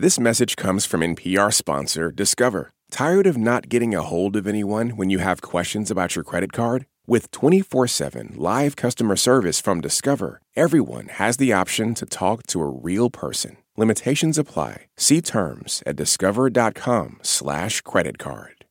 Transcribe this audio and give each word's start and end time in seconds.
This 0.00 0.20
message 0.20 0.54
comes 0.54 0.86
from 0.86 1.00
NPR 1.00 1.52
sponsor 1.52 2.12
Discover. 2.12 2.70
Tired 2.88 3.26
of 3.26 3.36
not 3.36 3.68
getting 3.68 3.96
a 3.96 4.02
hold 4.02 4.36
of 4.36 4.46
anyone 4.46 4.90
when 4.90 5.10
you 5.10 5.18
have 5.18 5.42
questions 5.42 5.90
about 5.90 6.14
your 6.14 6.22
credit 6.22 6.52
card? 6.52 6.86
With 7.08 7.32
24 7.32 7.88
7 7.88 8.34
live 8.36 8.76
customer 8.76 9.16
service 9.16 9.60
from 9.60 9.80
Discover, 9.80 10.40
everyone 10.54 11.08
has 11.08 11.36
the 11.36 11.52
option 11.52 11.94
to 11.94 12.06
talk 12.06 12.46
to 12.46 12.60
a 12.60 12.68
real 12.68 13.10
person. 13.10 13.56
Limitations 13.76 14.38
apply. 14.38 14.86
See 14.96 15.20
terms 15.20 15.82
at 15.84 15.96
discover.com/slash 15.96 17.80
credit 17.80 18.18
card. 18.18 18.64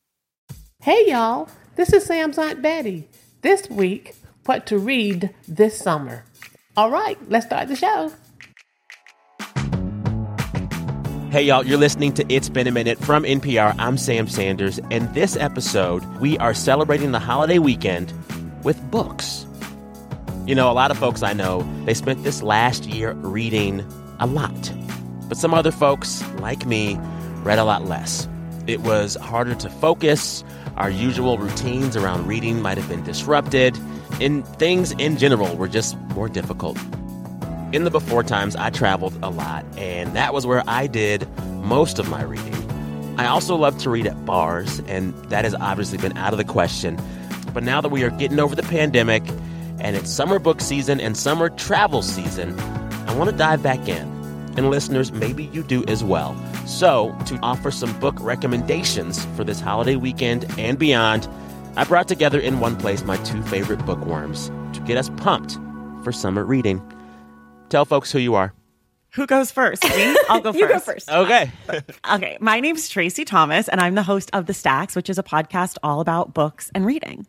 Hey 0.81 1.09
y'all, 1.09 1.49
this 1.75 1.91
is 1.91 2.05
Sam's 2.05 2.37
Aunt 2.37 2.61
Betty. 2.61 3.09
This 3.41 3.69
week, 3.69 4.15
what 4.45 4.65
to 4.67 4.77
read 4.77 5.35
this 5.45 5.77
summer. 5.77 6.23
All 6.77 6.89
right, 6.89 7.17
let's 7.29 7.47
start 7.47 7.67
the 7.67 7.75
show. 7.75 8.13
Hey, 11.29 11.41
y'all, 11.41 11.65
you're 11.65 11.77
listening 11.77 12.13
to 12.13 12.33
It's 12.33 12.47
Been 12.47 12.67
a 12.67 12.71
Minute 12.71 12.97
from 12.99 13.23
NPR. 13.23 13.75
I'm 13.77 13.97
Sam 13.97 14.29
Sanders, 14.29 14.79
and 14.91 15.13
this 15.13 15.35
episode, 15.35 16.05
we 16.21 16.37
are 16.37 16.53
celebrating 16.53 17.11
the 17.11 17.19
holiday 17.19 17.59
weekend 17.59 18.13
with 18.63 18.79
books. 18.89 19.45
You 20.45 20.55
know, 20.55 20.71
a 20.71 20.73
lot 20.73 20.89
of 20.89 20.97
folks 20.97 21.23
I 21.23 21.33
know, 21.33 21.69
they 21.83 21.93
spent 21.93 22.23
this 22.23 22.41
last 22.41 22.85
year 22.85 23.11
reading 23.11 23.85
a 24.21 24.25
lot. 24.25 24.71
But 25.27 25.37
some 25.37 25.53
other 25.53 25.69
folks, 25.69 26.25
like 26.35 26.65
me, 26.65 26.95
read 27.43 27.59
a 27.59 27.65
lot 27.65 27.83
less. 27.83 28.25
It 28.65 28.79
was 28.79 29.15
harder 29.15 29.55
to 29.55 29.69
focus. 29.69 30.45
Our 30.77 30.89
usual 30.89 31.37
routines 31.37 31.97
around 31.97 32.25
reading 32.25 32.61
might 32.61 32.77
have 32.77 32.87
been 32.87 33.03
disrupted, 33.03 33.77
and 34.21 34.47
things 34.57 34.93
in 34.93 35.17
general 35.17 35.57
were 35.57 35.67
just 35.67 35.97
more 36.15 36.29
difficult. 36.29 36.77
In 37.73 37.83
the 37.83 37.91
before 37.91 38.23
times, 38.23 38.55
I 38.55 38.69
traveled 38.69 39.19
a 39.21 39.29
lot, 39.29 39.65
and 39.77 40.15
that 40.15 40.33
was 40.33 40.47
where 40.47 40.63
I 40.67 40.87
did 40.87 41.27
most 41.63 41.99
of 41.99 42.09
my 42.09 42.23
reading. 42.23 42.55
I 43.19 43.27
also 43.27 43.57
love 43.57 43.77
to 43.79 43.89
read 43.89 44.07
at 44.07 44.25
bars, 44.25 44.79
and 44.87 45.13
that 45.25 45.43
has 45.43 45.53
obviously 45.55 45.97
been 45.97 46.17
out 46.17 46.31
of 46.31 46.37
the 46.37 46.45
question. 46.45 46.97
But 47.53 47.63
now 47.63 47.81
that 47.81 47.89
we 47.89 48.03
are 48.03 48.09
getting 48.09 48.39
over 48.39 48.55
the 48.55 48.63
pandemic, 48.63 49.21
and 49.79 49.97
it's 49.97 50.09
summer 50.09 50.39
book 50.39 50.61
season 50.61 51.01
and 51.01 51.17
summer 51.17 51.49
travel 51.49 52.01
season, 52.01 52.57
I 53.05 53.13
want 53.15 53.29
to 53.31 53.35
dive 53.35 53.61
back 53.61 53.89
in. 53.89 54.07
And 54.55 54.69
listeners, 54.69 55.11
maybe 55.11 55.43
you 55.45 55.61
do 55.61 55.83
as 55.89 56.05
well. 56.05 56.37
So, 56.65 57.13
to 57.25 57.37
offer 57.43 57.69
some 57.69 57.99
book 57.99 58.15
recommendations 58.21 59.25
for 59.35 59.43
this 59.43 59.59
holiday 59.59 59.97
weekend 59.97 60.45
and 60.57 60.79
beyond, 60.79 61.27
I 61.75 61.83
brought 61.83 62.07
together 62.07 62.39
in 62.39 62.61
one 62.61 62.77
place 62.77 63.03
my 63.03 63.17
two 63.17 63.41
favorite 63.43 63.85
bookworms 63.85 64.49
to 64.71 64.79
get 64.85 64.97
us 64.97 65.09
pumped 65.17 65.57
for 66.05 66.13
summer 66.13 66.45
reading. 66.45 66.81
Tell 67.69 67.85
folks 67.85 68.11
who 68.11 68.19
you 68.19 68.35
are. 68.35 68.53
Who 69.11 69.25
goes 69.25 69.51
first? 69.51 69.83
Me? 69.83 70.15
I'll 70.29 70.41
go 70.41 70.51
first. 70.53 70.59
you 70.61 70.67
go 70.67 70.79
first. 70.79 71.09
Okay. 71.09 71.51
Okay. 72.09 72.37
My 72.39 72.59
name's 72.61 72.89
Traci 72.89 73.25
Thomas, 73.25 73.67
and 73.67 73.81
I'm 73.81 73.95
the 73.95 74.03
host 74.03 74.29
of 74.33 74.45
The 74.45 74.53
Stacks, 74.53 74.95
which 74.95 75.09
is 75.09 75.17
a 75.17 75.23
podcast 75.23 75.77
all 75.83 75.99
about 75.99 76.33
books 76.33 76.71
and 76.73 76.85
reading. 76.85 77.27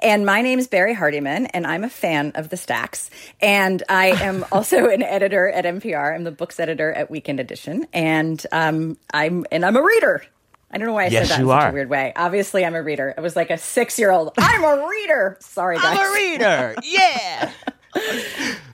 And 0.00 0.24
my 0.24 0.40
name 0.40 0.58
is 0.58 0.68
Barrie 0.68 0.94
Hardymon, 0.96 1.50
and 1.52 1.66
I'm 1.66 1.84
a 1.84 1.90
fan 1.90 2.32
of 2.34 2.48
the 2.48 2.56
Stacks. 2.56 3.10
And 3.40 3.82
I 3.90 4.06
am 4.22 4.46
also 4.52 4.88
an 4.88 5.02
editor 5.02 5.50
at 5.50 5.66
NPR. 5.66 6.14
I'm 6.14 6.24
the 6.24 6.30
books 6.32 6.58
editor 6.58 6.90
at 6.92 7.10
Weekend 7.10 7.40
Edition, 7.40 7.86
and 7.92 8.44
um, 8.52 8.96
I'm 9.12 9.44
and 9.52 9.66
I'm 9.66 9.76
a 9.76 9.82
reader. 9.82 10.24
I 10.70 10.78
don't 10.78 10.86
know 10.86 10.94
why 10.94 11.04
I 11.04 11.08
Yes, 11.08 11.28
said 11.28 11.36
that 11.38 11.42
in 11.42 11.48
such 11.48 11.62
are. 11.64 11.68
a 11.68 11.72
weird 11.72 11.90
way. 11.90 12.12
Obviously, 12.16 12.64
I'm 12.64 12.74
a 12.76 12.82
reader. 12.82 13.12
I 13.18 13.20
was 13.20 13.36
like 13.36 13.50
a 13.50 13.58
six 13.58 13.98
year 13.98 14.10
old. 14.12 14.32
I'm 14.38 14.64
a 14.64 14.86
reader. 14.88 15.36
Sorry, 15.40 15.76
guys. 15.76 15.98
I'm 15.98 16.10
a 16.10 16.14
reader. 16.14 16.74
Yeah. 16.84 17.52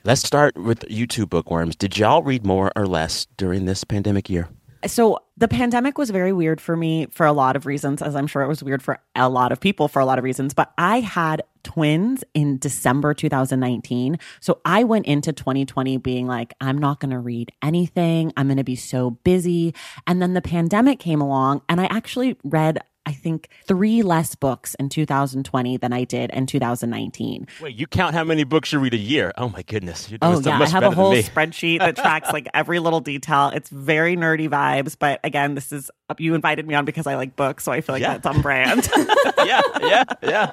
Let's 0.04 0.24
start 0.24 0.56
with 0.56 0.84
you 0.88 1.06
two 1.06 1.26
bookworms. 1.26 1.76
Did 1.76 1.98
y'all 1.98 2.22
read 2.22 2.46
more 2.46 2.70
or 2.76 2.86
less 2.86 3.26
during 3.36 3.64
this 3.64 3.82
pandemic 3.84 4.30
year? 4.30 4.48
So 4.86 5.18
the 5.36 5.48
pandemic 5.48 5.98
was 5.98 6.10
very 6.10 6.32
weird 6.32 6.60
for 6.60 6.76
me 6.76 7.06
for 7.06 7.26
a 7.26 7.32
lot 7.32 7.56
of 7.56 7.66
reasons, 7.66 8.02
as 8.02 8.14
I'm 8.14 8.26
sure 8.26 8.42
it 8.42 8.48
was 8.48 8.62
weird 8.62 8.82
for 8.82 8.98
a 9.16 9.28
lot 9.28 9.50
of 9.50 9.58
people 9.58 9.88
for 9.88 10.00
a 10.00 10.06
lot 10.06 10.18
of 10.18 10.24
reasons. 10.24 10.54
But 10.54 10.72
I 10.78 11.00
had 11.00 11.42
twins 11.64 12.22
in 12.34 12.58
December 12.58 13.12
2019. 13.12 14.18
So 14.40 14.60
I 14.64 14.84
went 14.84 15.06
into 15.06 15.32
2020 15.32 15.96
being 15.98 16.28
like, 16.28 16.54
I'm 16.60 16.78
not 16.78 17.00
going 17.00 17.10
to 17.10 17.18
read 17.18 17.50
anything. 17.62 18.32
I'm 18.36 18.46
going 18.46 18.58
to 18.58 18.64
be 18.64 18.76
so 18.76 19.10
busy. 19.10 19.74
And 20.06 20.22
then 20.22 20.34
the 20.34 20.42
pandemic 20.42 21.00
came 21.00 21.20
along 21.20 21.62
and 21.68 21.80
I 21.80 21.86
actually 21.86 22.36
read, 22.44 22.78
I 23.06 23.12
think, 23.12 23.48
three 23.66 24.02
less 24.02 24.34
books 24.34 24.74
in 24.74 24.88
2020 24.88 25.76
than 25.76 25.92
I 25.92 26.04
did 26.04 26.30
in 26.30 26.44
2019. 26.46 27.46
Wait, 27.62 27.74
you 27.76 27.86
count 27.86 28.14
how 28.14 28.24
many 28.24 28.42
books 28.44 28.72
you 28.72 28.80
read 28.80 28.94
a 28.94 28.98
year? 28.98 29.32
Oh 29.38 29.48
my 29.48 29.62
goodness. 29.62 30.10
You're 30.10 30.18
doing 30.18 30.34
Oh 30.34 30.40
yeah, 30.40 30.58
I 30.60 30.68
have 30.68 30.82
a 30.82 30.90
whole 30.90 31.14
spreadsheet 31.14 31.78
that 31.78 31.96
tracks 31.96 32.32
like 32.32 32.48
every 32.52 32.80
little 32.80 33.00
detail. 33.00 33.52
It's 33.54 33.70
very 33.70 34.16
nerdy 34.16 34.48
vibes, 34.48 34.96
but 34.98 35.20
again, 35.24 35.54
this 35.54 35.70
is 35.72 35.90
you 36.18 36.34
invited 36.34 36.66
me 36.66 36.74
on 36.74 36.84
because 36.84 37.06
I 37.06 37.14
like 37.14 37.36
books, 37.36 37.64
so 37.64 37.72
I 37.72 37.80
feel 37.80 37.94
like 37.94 38.02
Yeah. 38.02 38.18
that's 38.18 38.26
on 38.26 38.42
brand. 38.42 38.88
yeah, 39.44 39.60
yeah, 39.80 40.04
yeah. 40.22 40.52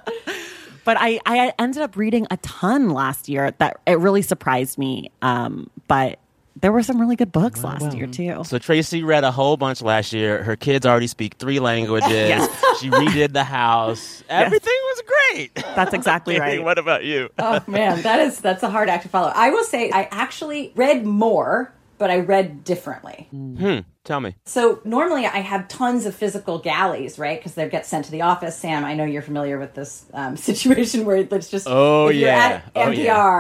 but 0.86 0.98
I 1.00 1.20
I 1.26 1.54
ended 1.58 1.82
up 1.82 1.96
reading 1.96 2.28
a 2.30 2.38
ton 2.38 2.90
last 2.92 3.28
year 3.30 3.52
that 3.58 3.80
it 3.88 3.98
really 4.00 4.22
surprised 4.22 4.78
me. 4.78 5.10
Um, 5.22 5.70
but 5.88 6.20
there 6.62 6.72
were 6.72 6.84
some 6.84 7.00
really 7.00 7.16
good 7.16 7.32
books 7.32 7.64
last 7.64 7.96
year 7.96 8.08
too. 8.08 8.44
So 8.44 8.60
Traci 8.60 9.04
read 9.04 9.24
a 9.24 9.32
whole 9.32 9.58
bunch 9.58 9.82
last 9.82 10.14
year. 10.14 10.44
Her 10.44 10.56
kids 10.56 10.86
already 10.86 11.08
speak 11.08 11.36
three 11.36 11.60
languages. 11.60 12.48
She 12.80 12.90
redid 12.90 13.34
the 13.34 13.44
house. 13.44 14.24
Everything 14.30 14.74
was 14.74 15.04
great. 15.06 15.56
That's 15.56 15.94
exactly 15.94 16.40
right. 16.40 16.62
what 16.62 16.78
about 16.78 17.04
you? 17.06 17.30
Oh 17.38 17.62
man, 17.68 18.02
that 18.02 18.20
is 18.20 18.42
that's 18.42 18.64
a 18.64 18.70
hard 18.70 18.90
act 18.90 19.04
to 19.04 19.10
follow. 19.10 19.32
I 19.34 19.52
will 19.52 19.64
say 19.64 19.90
I 19.92 20.08
actually 20.12 20.74
read 20.76 21.06
more, 21.06 21.72
but 21.98 22.10
I 22.12 22.20
read 22.20 22.64
differently. 22.64 23.28
Hmm. 23.32 23.80
Tell 24.04 24.20
me. 24.20 24.36
So 24.46 24.82
normally 24.84 25.26
I 25.26 25.38
have 25.40 25.68
tons 25.70 26.06
of 26.06 26.14
physical 26.14 26.60
galleys, 26.60 27.18
right? 27.18 27.40
Because 27.40 27.54
they 27.54 27.70
get 27.70 27.86
sent 27.86 28.06
to 28.06 28.12
the 28.12 28.22
office. 28.22 28.58
Sam, 28.58 28.84
I 28.84 28.96
know 28.96 29.06
you're 29.06 29.22
familiar 29.22 29.58
with 29.58 29.74
this 29.76 30.06
um, 30.14 30.36
situation 30.50 31.06
where 31.06 31.18
it's 31.18 31.50
just 31.50 31.68
Oh, 31.70 32.10
you're 32.10 32.28
yeah. 32.30 32.62
at 32.66 32.72
Oh, 32.76 32.92
NPR, 32.92 32.96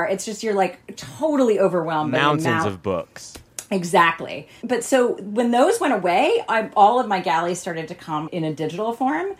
yeah. 0.07 0.13
it's 0.13 0.23
just 0.25 0.41
you're 0.43 0.53
like 0.53 0.95
totally 0.95 1.59
overwhelmed. 1.59 2.11
by 2.11 2.17
the 2.17 2.23
Mountains 2.23 2.45
amount- 2.45 2.67
of 2.67 2.81
books. 2.83 3.33
Exactly. 3.71 4.47
But 4.63 4.83
so 4.83 5.15
when 5.15 5.49
those 5.51 5.79
went 5.79 5.93
away, 5.95 6.43
I, 6.47 6.69
all 6.75 6.99
of 6.99 7.07
my 7.07 7.19
galleys 7.19 7.59
started 7.59 7.87
to 7.87 7.95
come 7.95 8.29
in 8.31 8.43
a 8.43 8.53
digital 8.53 8.93
form. 8.93 9.35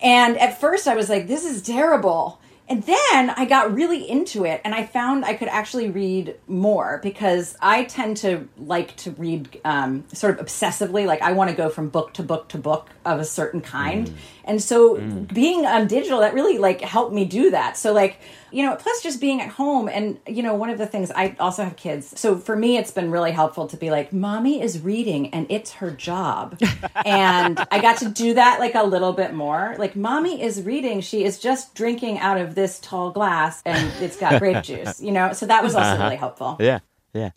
And 0.00 0.38
at 0.38 0.60
first 0.60 0.86
I 0.86 0.94
was 0.94 1.08
like, 1.08 1.26
this 1.26 1.44
is 1.44 1.60
terrible. 1.60 2.40
And 2.66 2.82
then 2.84 3.30
I 3.30 3.44
got 3.44 3.74
really 3.74 4.08
into 4.08 4.46
it 4.46 4.62
and 4.64 4.74
I 4.74 4.86
found 4.86 5.26
I 5.26 5.34
could 5.34 5.48
actually 5.48 5.90
read 5.90 6.36
more 6.46 6.98
because 7.02 7.56
I 7.60 7.84
tend 7.84 8.16
to 8.18 8.48
like 8.56 8.96
to 8.96 9.10
read 9.12 9.60
um, 9.66 10.04
sort 10.14 10.38
of 10.38 10.46
obsessively. 10.46 11.06
Like 11.06 11.20
I 11.20 11.32
want 11.32 11.50
to 11.50 11.56
go 11.56 11.68
from 11.68 11.90
book 11.90 12.14
to 12.14 12.22
book 12.22 12.48
to 12.48 12.58
book 12.58 12.88
of 13.04 13.20
a 13.20 13.24
certain 13.24 13.60
kind. 13.60 14.10
And 14.44 14.62
so 14.62 14.96
being 14.98 15.66
on 15.66 15.88
digital, 15.88 16.20
that 16.20 16.32
really 16.32 16.56
like 16.56 16.80
helped 16.80 17.12
me 17.12 17.26
do 17.26 17.50
that. 17.50 17.76
So 17.76 17.92
like, 17.92 18.18
you 18.54 18.62
know, 18.62 18.76
plus 18.76 19.02
just 19.02 19.20
being 19.20 19.40
at 19.40 19.48
home 19.48 19.88
and, 19.88 20.18
you 20.28 20.42
know, 20.42 20.54
one 20.54 20.70
of 20.70 20.78
the 20.78 20.86
things 20.86 21.10
I 21.10 21.34
also 21.40 21.64
have 21.64 21.74
kids. 21.76 22.18
So 22.18 22.36
for 22.36 22.54
me, 22.54 22.76
it's 22.76 22.92
been 22.92 23.10
really 23.10 23.32
helpful 23.32 23.66
to 23.66 23.76
be 23.76 23.90
like, 23.90 24.12
mommy 24.12 24.62
is 24.62 24.80
reading 24.80 25.34
and 25.34 25.46
it's 25.50 25.72
her 25.72 25.90
job. 25.90 26.60
and 27.04 27.58
I 27.70 27.80
got 27.80 27.98
to 27.98 28.08
do 28.08 28.34
that 28.34 28.60
like 28.60 28.76
a 28.76 28.84
little 28.84 29.12
bit 29.12 29.34
more. 29.34 29.74
Like, 29.76 29.96
mommy 29.96 30.40
is 30.40 30.62
reading. 30.62 31.00
She 31.00 31.24
is 31.24 31.40
just 31.40 31.74
drinking 31.74 32.20
out 32.20 32.38
of 32.38 32.54
this 32.54 32.78
tall 32.78 33.10
glass 33.10 33.60
and 33.66 33.92
it's 34.00 34.16
got 34.16 34.38
grape 34.38 34.62
juice, 34.62 35.02
you 35.02 35.10
know? 35.10 35.32
So 35.32 35.46
that 35.46 35.64
was 35.64 35.74
also 35.74 35.88
uh-huh. 35.88 36.04
really 36.04 36.16
helpful. 36.16 36.56
Yeah, 36.60 36.78
yeah. 37.12 37.30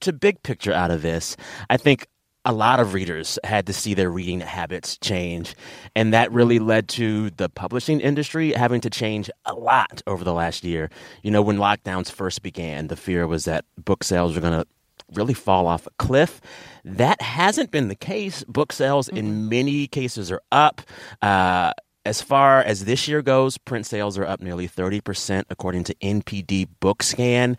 To 0.00 0.12
big 0.12 0.42
picture 0.42 0.72
out 0.72 0.90
of 0.90 1.02
this, 1.02 1.36
I 1.70 1.76
think 1.76 2.08
a 2.46 2.52
lot 2.52 2.78
of 2.78 2.94
readers 2.94 3.40
had 3.42 3.66
to 3.66 3.72
see 3.72 3.92
their 3.92 4.08
reading 4.08 4.40
habits 4.40 4.96
change. 4.98 5.56
And 5.96 6.14
that 6.14 6.30
really 6.30 6.60
led 6.60 6.88
to 6.90 7.30
the 7.30 7.48
publishing 7.48 8.00
industry 8.00 8.52
having 8.52 8.80
to 8.82 8.90
change 8.90 9.28
a 9.44 9.52
lot 9.52 10.00
over 10.06 10.22
the 10.22 10.32
last 10.32 10.62
year. 10.62 10.88
You 11.24 11.32
know, 11.32 11.42
when 11.42 11.58
lockdowns 11.58 12.10
first 12.10 12.42
began, 12.42 12.86
the 12.86 12.96
fear 12.96 13.26
was 13.26 13.46
that 13.46 13.64
book 13.76 14.04
sales 14.04 14.36
were 14.36 14.40
going 14.40 14.60
to 14.60 14.66
really 15.12 15.34
fall 15.34 15.66
off 15.66 15.88
a 15.88 15.90
cliff. 15.98 16.40
That 16.84 17.20
hasn't 17.20 17.72
been 17.72 17.88
the 17.88 17.96
case. 17.96 18.44
Book 18.44 18.72
sales 18.72 19.08
in 19.08 19.48
many 19.48 19.88
cases 19.88 20.30
are 20.30 20.42
up. 20.52 20.82
Uh, 21.20 21.72
as 22.04 22.22
far 22.22 22.60
as 22.60 22.84
this 22.84 23.08
year 23.08 23.22
goes, 23.22 23.58
print 23.58 23.86
sales 23.86 24.16
are 24.16 24.24
up 24.24 24.40
nearly 24.40 24.68
30%, 24.68 25.42
according 25.50 25.82
to 25.82 25.94
NPD 25.96 26.68
BookScan. 26.80 27.58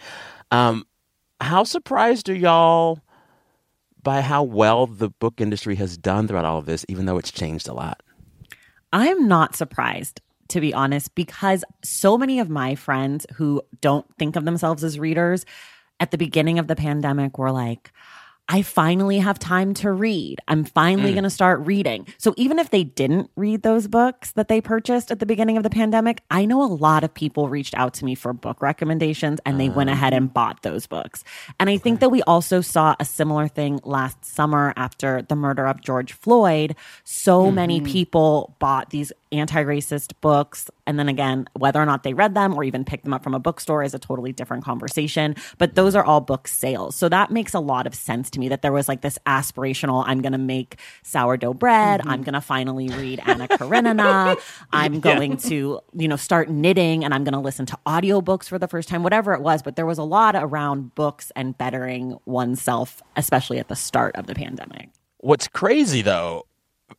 Um, 0.50 0.85
how 1.41 1.65
surprised 1.65 2.29
are 2.29 2.33
y'all 2.33 3.01
by 4.07 4.21
how 4.21 4.42
well 4.42 4.88
the 4.88 5.09
book 5.09 5.42
industry 5.42 5.75
has 5.75 5.98
done 5.98 6.30
throughout 6.30 6.45
all 6.45 6.57
of 6.57 6.65
this, 6.65 6.86
even 6.88 7.06
though 7.06 7.18
it's 7.18 7.30
changed 7.30 7.68
a 7.68 7.74
lot? 7.74 8.01
I'm 8.94 9.27
not 9.27 9.54
surprised, 9.54 10.21
to 10.48 10.62
be 10.62 10.74
honest, 10.74 11.13
because 11.13 11.65
so 11.83 12.18
many 12.18 12.39
of 12.39 12.50
my 12.50 12.75
friends 12.75 13.25
who 13.33 13.62
don't 13.81 14.06
think 14.18 14.38
of 14.38 14.45
themselves 14.45 14.86
as 14.86 14.98
readers 14.98 15.45
at 16.00 16.12
the 16.12 16.18
beginning 16.18 16.57
of 16.57 16.68
the 16.68 16.75
pandemic 16.77 17.38
were 17.38 17.51
like, 17.51 17.92
I 18.49 18.61
finally 18.61 19.19
have 19.19 19.39
time 19.39 19.73
to 19.75 19.91
read. 19.91 20.39
I'm 20.47 20.63
finally 20.63 21.11
mm. 21.11 21.15
going 21.15 21.23
to 21.25 21.29
start 21.29 21.59
reading. 21.65 22.07
So 22.17 22.33
even 22.38 22.59
if 22.59 22.69
they 22.69 22.83
didn't 22.83 23.29
read 23.35 23.63
those 23.63 23.88
books 23.88 24.31
that 24.33 24.47
they 24.47 24.61
purchased 24.61 25.11
at 25.11 25.19
the 25.19 25.25
beginning 25.25 25.57
of 25.57 25.63
the 25.63 25.69
pandemic, 25.69 26.21
I 26.31 26.45
know 26.45 26.63
a 26.63 26.65
lot 26.65 27.03
of 27.03 27.13
people 27.13 27.49
reached 27.49 27.75
out 27.75 27.94
to 27.95 28.05
me 28.05 28.15
for 28.15 28.31
book 28.31 28.61
recommendations 28.61 29.39
and 29.45 29.59
they 29.59 29.69
went 29.69 29.89
uh-huh. 29.89 29.97
ahead 29.97 30.13
and 30.13 30.33
bought 30.33 30.61
those 30.61 30.88
books. 30.88 31.23
And 31.59 31.69
I 31.69 31.77
think 31.77 31.99
that 31.99 32.09
we 32.09 32.21
also 32.23 32.61
saw 32.61 32.95
a 32.99 33.05
similar 33.05 33.47
thing 33.47 33.81
last 33.83 34.23
summer 34.23 34.73
after 34.77 35.21
the 35.23 35.35
murder 35.35 35.67
of 35.67 35.81
George 35.81 36.13
Floyd. 36.13 36.75
So 37.03 37.51
many 37.51 37.81
mm-hmm. 37.81 37.91
people 37.91 38.55
bought 38.59 38.91
these 38.91 39.11
anti-racist 39.31 40.13
books 40.21 40.69
and 40.87 40.97
then 40.97 41.07
again 41.09 41.47
whether 41.53 41.81
or 41.81 41.85
not 41.85 42.03
they 42.03 42.13
read 42.13 42.33
them 42.33 42.55
or 42.55 42.63
even 42.63 42.83
picked 42.83 43.03
them 43.03 43.13
up 43.13 43.23
from 43.23 43.33
a 43.33 43.39
bookstore 43.39 43.83
is 43.83 43.93
a 43.93 43.99
totally 43.99 44.31
different 44.31 44.63
conversation 44.63 45.35
but 45.57 45.75
those 45.75 45.95
are 45.95 46.03
all 46.03 46.21
book 46.21 46.47
sales. 46.47 46.95
So 46.95 47.09
that 47.09 47.29
makes 47.31 47.53
a 47.53 47.59
lot 47.59 47.85
of 47.85 47.93
sense 47.93 48.29
to 48.31 48.39
me 48.39 48.49
that 48.49 48.61
there 48.61 48.71
was 48.71 48.87
like 48.87 49.01
this 49.01 49.19
aspirational 49.25 50.03
i'm 50.07 50.21
going 50.21 50.31
to 50.31 50.37
make 50.37 50.77
sourdough 51.03 51.53
bread 51.53 51.99
mm-hmm. 51.99 52.09
i'm 52.09 52.23
going 52.23 52.33
to 52.33 52.41
finally 52.41 52.89
read 52.89 53.21
anna 53.25 53.47
karenina 53.47 54.35
i'm 54.71 54.99
going 54.99 55.37
to 55.37 55.79
you 55.93 56.07
know 56.07 56.15
start 56.15 56.49
knitting 56.49 57.03
and 57.03 57.13
i'm 57.13 57.23
going 57.23 57.33
to 57.33 57.39
listen 57.39 57.65
to 57.65 57.77
audiobooks 57.85 58.47
for 58.47 58.57
the 58.57 58.67
first 58.67 58.89
time 58.89 59.03
whatever 59.03 59.33
it 59.33 59.41
was. 59.41 59.61
But 59.61 59.75
there 59.75 59.85
was 59.85 59.97
a 59.97 60.03
lot 60.03 60.35
around 60.35 60.95
books 60.95 61.31
and 61.35 61.57
bettering 61.57 62.17
oneself 62.25 63.01
especially 63.15 63.59
at 63.59 63.67
the 63.67 63.75
start 63.75 64.15
of 64.15 64.27
the 64.27 64.35
pandemic. 64.35 64.89
What's 65.19 65.47
crazy 65.47 66.01
though, 66.01 66.45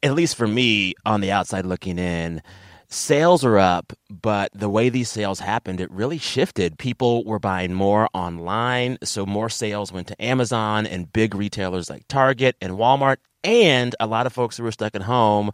at 0.02 0.14
least 0.14 0.36
for 0.36 0.46
me 0.46 0.94
on 1.06 1.20
the 1.20 1.30
outside 1.30 1.66
looking 1.66 1.98
in, 1.98 2.42
sales 2.88 3.44
are 3.44 3.58
up, 3.58 3.92
but 4.10 4.50
the 4.54 4.68
way 4.68 4.88
these 4.88 5.10
sales 5.10 5.40
happened, 5.40 5.80
it 5.80 5.90
really 5.90 6.18
shifted. 6.18 6.78
People 6.78 7.24
were 7.24 7.38
buying 7.38 7.74
more 7.74 8.08
online, 8.14 8.98
so 9.02 9.26
more 9.26 9.48
sales 9.48 9.92
went 9.92 10.06
to 10.08 10.22
Amazon 10.22 10.86
and 10.86 11.12
big 11.12 11.34
retailers 11.34 11.90
like 11.90 12.08
Target 12.08 12.56
and 12.60 12.74
Walmart, 12.74 13.18
and 13.44 13.94
a 14.00 14.06
lot 14.06 14.26
of 14.26 14.32
folks 14.32 14.56
who 14.56 14.62
were 14.62 14.72
stuck 14.72 14.94
at 14.94 15.02
home 15.02 15.50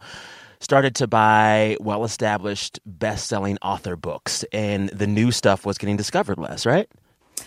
started 0.59 0.95
to 0.95 1.07
buy 1.07 1.77
well-established 1.81 2.79
best-selling 2.85 3.57
author 3.61 3.95
books 3.95 4.43
and 4.51 4.89
the 4.89 5.05
new 5.05 5.31
stuff 5.31 5.65
was 5.65 5.77
getting 5.77 5.97
discovered 5.97 6.37
less, 6.37 6.65
right? 6.65 6.89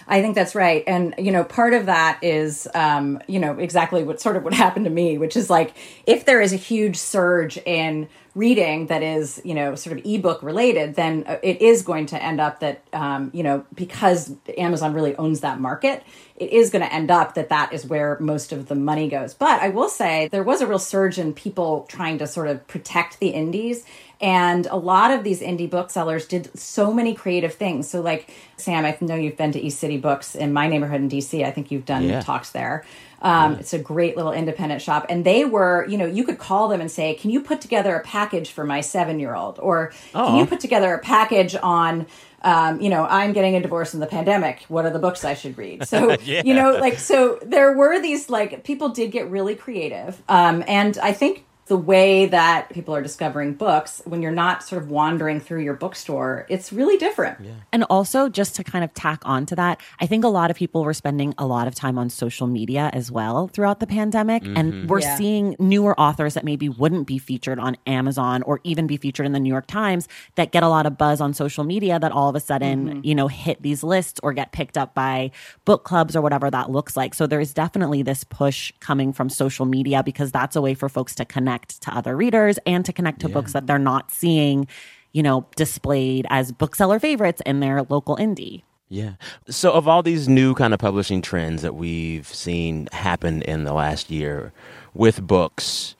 I 0.06 0.20
think 0.20 0.34
that's 0.34 0.54
right. 0.54 0.84
And, 0.86 1.14
you 1.18 1.32
know, 1.32 1.44
part 1.44 1.74
of 1.74 1.86
that 1.86 2.18
is, 2.22 2.68
um, 2.74 3.20
you 3.26 3.38
know, 3.38 3.58
exactly 3.58 4.04
what 4.04 4.20
sort 4.20 4.36
of 4.36 4.44
what 4.44 4.54
happened 4.64 4.84
to 4.84 4.90
me, 4.90 5.18
which 5.18 5.36
is 5.36 5.50
like 5.50 5.74
if 6.06 6.26
there 6.26 6.40
is 6.40 6.52
a 6.52 6.56
huge 6.56 6.96
surge 6.96 7.58
in 7.58 8.08
reading 8.38 8.86
that 8.86 9.02
is, 9.02 9.42
you 9.44 9.52
know, 9.52 9.74
sort 9.74 9.98
of 9.98 10.06
ebook 10.06 10.42
related, 10.42 10.94
then 10.94 11.24
uh, 11.26 11.38
it 11.42 11.60
is 11.60 11.82
going 11.82 12.06
to 12.06 12.22
end 12.22 12.40
up 12.40 12.60
that, 12.60 12.84
um, 12.92 13.30
you 13.34 13.42
know, 13.42 13.66
because 13.74 14.32
Amazon 14.56 14.94
really 14.94 15.16
owns 15.16 15.40
that 15.40 15.60
market, 15.60 16.04
it 16.40 16.52
is 16.52 16.70
going 16.70 16.84
to 16.84 16.92
end 16.92 17.10
up 17.10 17.34
that 17.34 17.48
that 17.48 17.72
is 17.72 17.84
where 17.84 18.16
most 18.20 18.52
of 18.52 18.68
the 18.68 18.74
money 18.74 19.08
goes. 19.08 19.34
But 19.34 19.60
I 19.60 19.70
will 19.70 19.88
say 19.88 20.28
there 20.28 20.44
was 20.44 20.60
a 20.60 20.66
real 20.66 20.78
surge 20.78 21.18
in 21.18 21.32
people 21.34 21.84
trying 21.88 22.18
to 22.18 22.26
sort 22.26 22.46
of 22.48 22.66
protect 22.68 23.18
the 23.18 23.28
indies. 23.30 23.84
And 24.20 24.66
a 24.66 24.76
lot 24.76 25.12
of 25.12 25.22
these 25.24 25.40
indie 25.40 25.70
booksellers 25.70 26.26
did 26.26 26.56
so 26.58 26.92
many 26.92 27.14
creative 27.14 27.54
things. 27.54 27.88
So, 27.88 28.00
like, 28.00 28.32
Sam, 28.56 28.84
I 28.84 28.96
know 29.00 29.14
you've 29.14 29.36
been 29.36 29.52
to 29.52 29.60
East 29.60 29.78
City 29.78 29.96
Books 29.96 30.34
in 30.34 30.52
my 30.52 30.66
neighborhood 30.68 31.00
in 31.00 31.08
DC. 31.08 31.44
I 31.44 31.50
think 31.52 31.70
you've 31.70 31.84
done 31.86 32.02
Yeah. 32.04 32.20
talks 32.20 32.50
there. 32.50 32.84
Um, 33.22 33.54
It's 33.60 33.72
a 33.74 33.78
great 33.78 34.16
little 34.16 34.32
independent 34.32 34.80
shop. 34.82 35.06
And 35.08 35.24
they 35.24 35.44
were, 35.44 35.86
you 35.88 35.98
know, 35.98 36.06
you 36.06 36.24
could 36.24 36.38
call 36.38 36.68
them 36.68 36.80
and 36.80 36.90
say, 36.90 37.14
Can 37.14 37.30
you 37.30 37.40
put 37.40 37.60
together 37.60 37.94
a 37.96 38.00
package 38.02 38.50
for 38.50 38.64
my 38.64 38.80
seven 38.80 39.18
year 39.20 39.34
old? 39.36 39.58
Or 39.60 39.92
can 40.12 40.36
you 40.36 40.46
put 40.46 40.60
together 40.60 40.94
a 40.94 40.98
package 41.00 41.54
on, 41.62 42.06
um, 42.42 42.80
you 42.80 42.88
know, 42.88 43.04
I'm 43.04 43.32
getting 43.32 43.56
a 43.56 43.60
divorce 43.60 43.94
in 43.94 44.00
the 44.00 44.06
pandemic. 44.06 44.62
What 44.68 44.84
are 44.84 44.90
the 44.90 44.98
books 44.98 45.24
I 45.24 45.34
should 45.34 45.58
read? 45.58 45.86
So, 45.88 46.12
you 46.20 46.54
know, 46.54 46.72
like, 46.78 46.98
so 46.98 47.38
there 47.42 47.72
were 47.72 48.00
these, 48.00 48.30
like, 48.30 48.64
people 48.64 48.90
did 48.90 49.10
get 49.10 49.28
really 49.28 49.54
creative. 49.54 50.22
Um, 50.28 50.62
and 50.68 50.96
I 50.98 51.12
think 51.12 51.44
the 51.68 51.76
way 51.76 52.26
that 52.26 52.70
people 52.70 52.94
are 52.94 53.02
discovering 53.02 53.54
books 53.54 54.02
when 54.04 54.22
you're 54.22 54.32
not 54.32 54.62
sort 54.62 54.82
of 54.82 54.90
wandering 54.90 55.40
through 55.40 55.60
your 55.60 55.74
bookstore, 55.74 56.46
it's 56.48 56.72
really 56.72 56.96
different. 56.96 57.38
And 57.72 57.84
also, 57.84 58.28
just 58.28 58.56
to 58.56 58.64
kind 58.64 58.84
of 58.84 58.92
tack 58.94 59.22
on 59.24 59.46
to 59.46 59.56
that, 59.56 59.80
I 60.00 60.06
think 60.06 60.24
a 60.24 60.28
lot 60.28 60.50
of 60.50 60.56
people 60.56 60.84
were 60.84 60.94
spending 60.94 61.34
a 61.38 61.46
lot 61.46 61.68
of 61.68 61.74
time 61.74 61.98
on 61.98 62.10
social 62.10 62.46
media 62.46 62.90
as 62.92 63.10
well 63.10 63.48
throughout 63.48 63.80
the 63.80 63.86
pandemic. 63.86 64.42
And 64.44 64.72
mm-hmm. 64.72 64.86
we're 64.86 65.00
Yeah. 65.00 65.16
seeing 65.16 65.56
newer 65.58 65.98
authors 65.98 66.34
that 66.34 66.44
maybe 66.44 66.68
wouldn't 66.68 67.06
be 67.06 67.18
featured 67.18 67.58
on 67.58 67.76
Amazon 67.86 68.42
or 68.42 68.60
even 68.64 68.86
be 68.86 68.96
featured 68.96 69.26
in 69.26 69.32
the 69.32 69.40
New 69.40 69.50
York 69.50 69.66
Times 69.66 70.08
that 70.36 70.52
get 70.52 70.62
a 70.62 70.68
lot 70.68 70.86
of 70.86 70.96
buzz 70.96 71.20
on 71.20 71.34
social 71.34 71.64
media 71.64 71.98
that 71.98 72.12
all 72.12 72.28
of 72.28 72.34
a 72.34 72.40
sudden, 72.40 72.88
mm-hmm. 72.88 73.00
you 73.04 73.14
know, 73.14 73.28
hit 73.28 73.60
these 73.62 73.82
lists 73.82 74.18
or 74.22 74.32
get 74.32 74.52
picked 74.52 74.78
up 74.78 74.94
by 74.94 75.30
book 75.64 75.84
clubs 75.84 76.16
or 76.16 76.22
whatever 76.22 76.50
that 76.50 76.70
looks 76.70 76.96
like. 76.96 77.14
So 77.14 77.26
there's 77.26 77.52
definitely 77.52 78.02
this 78.02 78.24
push 78.24 78.72
coming 78.80 79.12
from 79.12 79.28
social 79.28 79.66
media 79.66 80.02
because 80.02 80.32
that's 80.32 80.56
a 80.56 80.60
way 80.60 80.74
for 80.74 80.88
folks 80.88 81.14
to 81.16 81.24
connect 81.24 81.57
to 81.66 81.94
other 81.94 82.16
readers 82.16 82.58
and 82.66 82.84
to 82.84 82.92
connect 82.92 83.20
to 83.20 83.28
books 83.28 83.52
that 83.52 83.66
they're 83.66 83.78
not 83.78 84.10
seeing 84.10 84.66
you 85.12 85.22
know, 85.22 85.46
displayed 85.56 86.26
as 86.30 86.52
bookseller 86.52 86.98
favorites 86.98 87.42
in 87.46 87.60
their 87.60 87.82
local 87.82 88.16
indie. 88.16 88.62
Yeah. 88.88 89.14
So, 89.48 89.72
of 89.72 89.86
all 89.86 90.02
these 90.02 90.28
new 90.28 90.54
kind 90.54 90.72
of 90.72 90.80
publishing 90.80 91.20
trends 91.20 91.62
that 91.62 91.74
we've 91.74 92.26
seen 92.26 92.88
happen 92.92 93.42
in 93.42 93.64
the 93.64 93.74
last 93.74 94.10
year 94.10 94.52
with 94.94 95.26
books, 95.26 95.94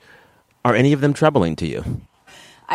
are 0.65 0.73
any 0.73 0.93
of 0.93 1.01
them 1.01 1.13
troubling 1.13 1.55
to 1.57 1.67
you? 1.67 2.01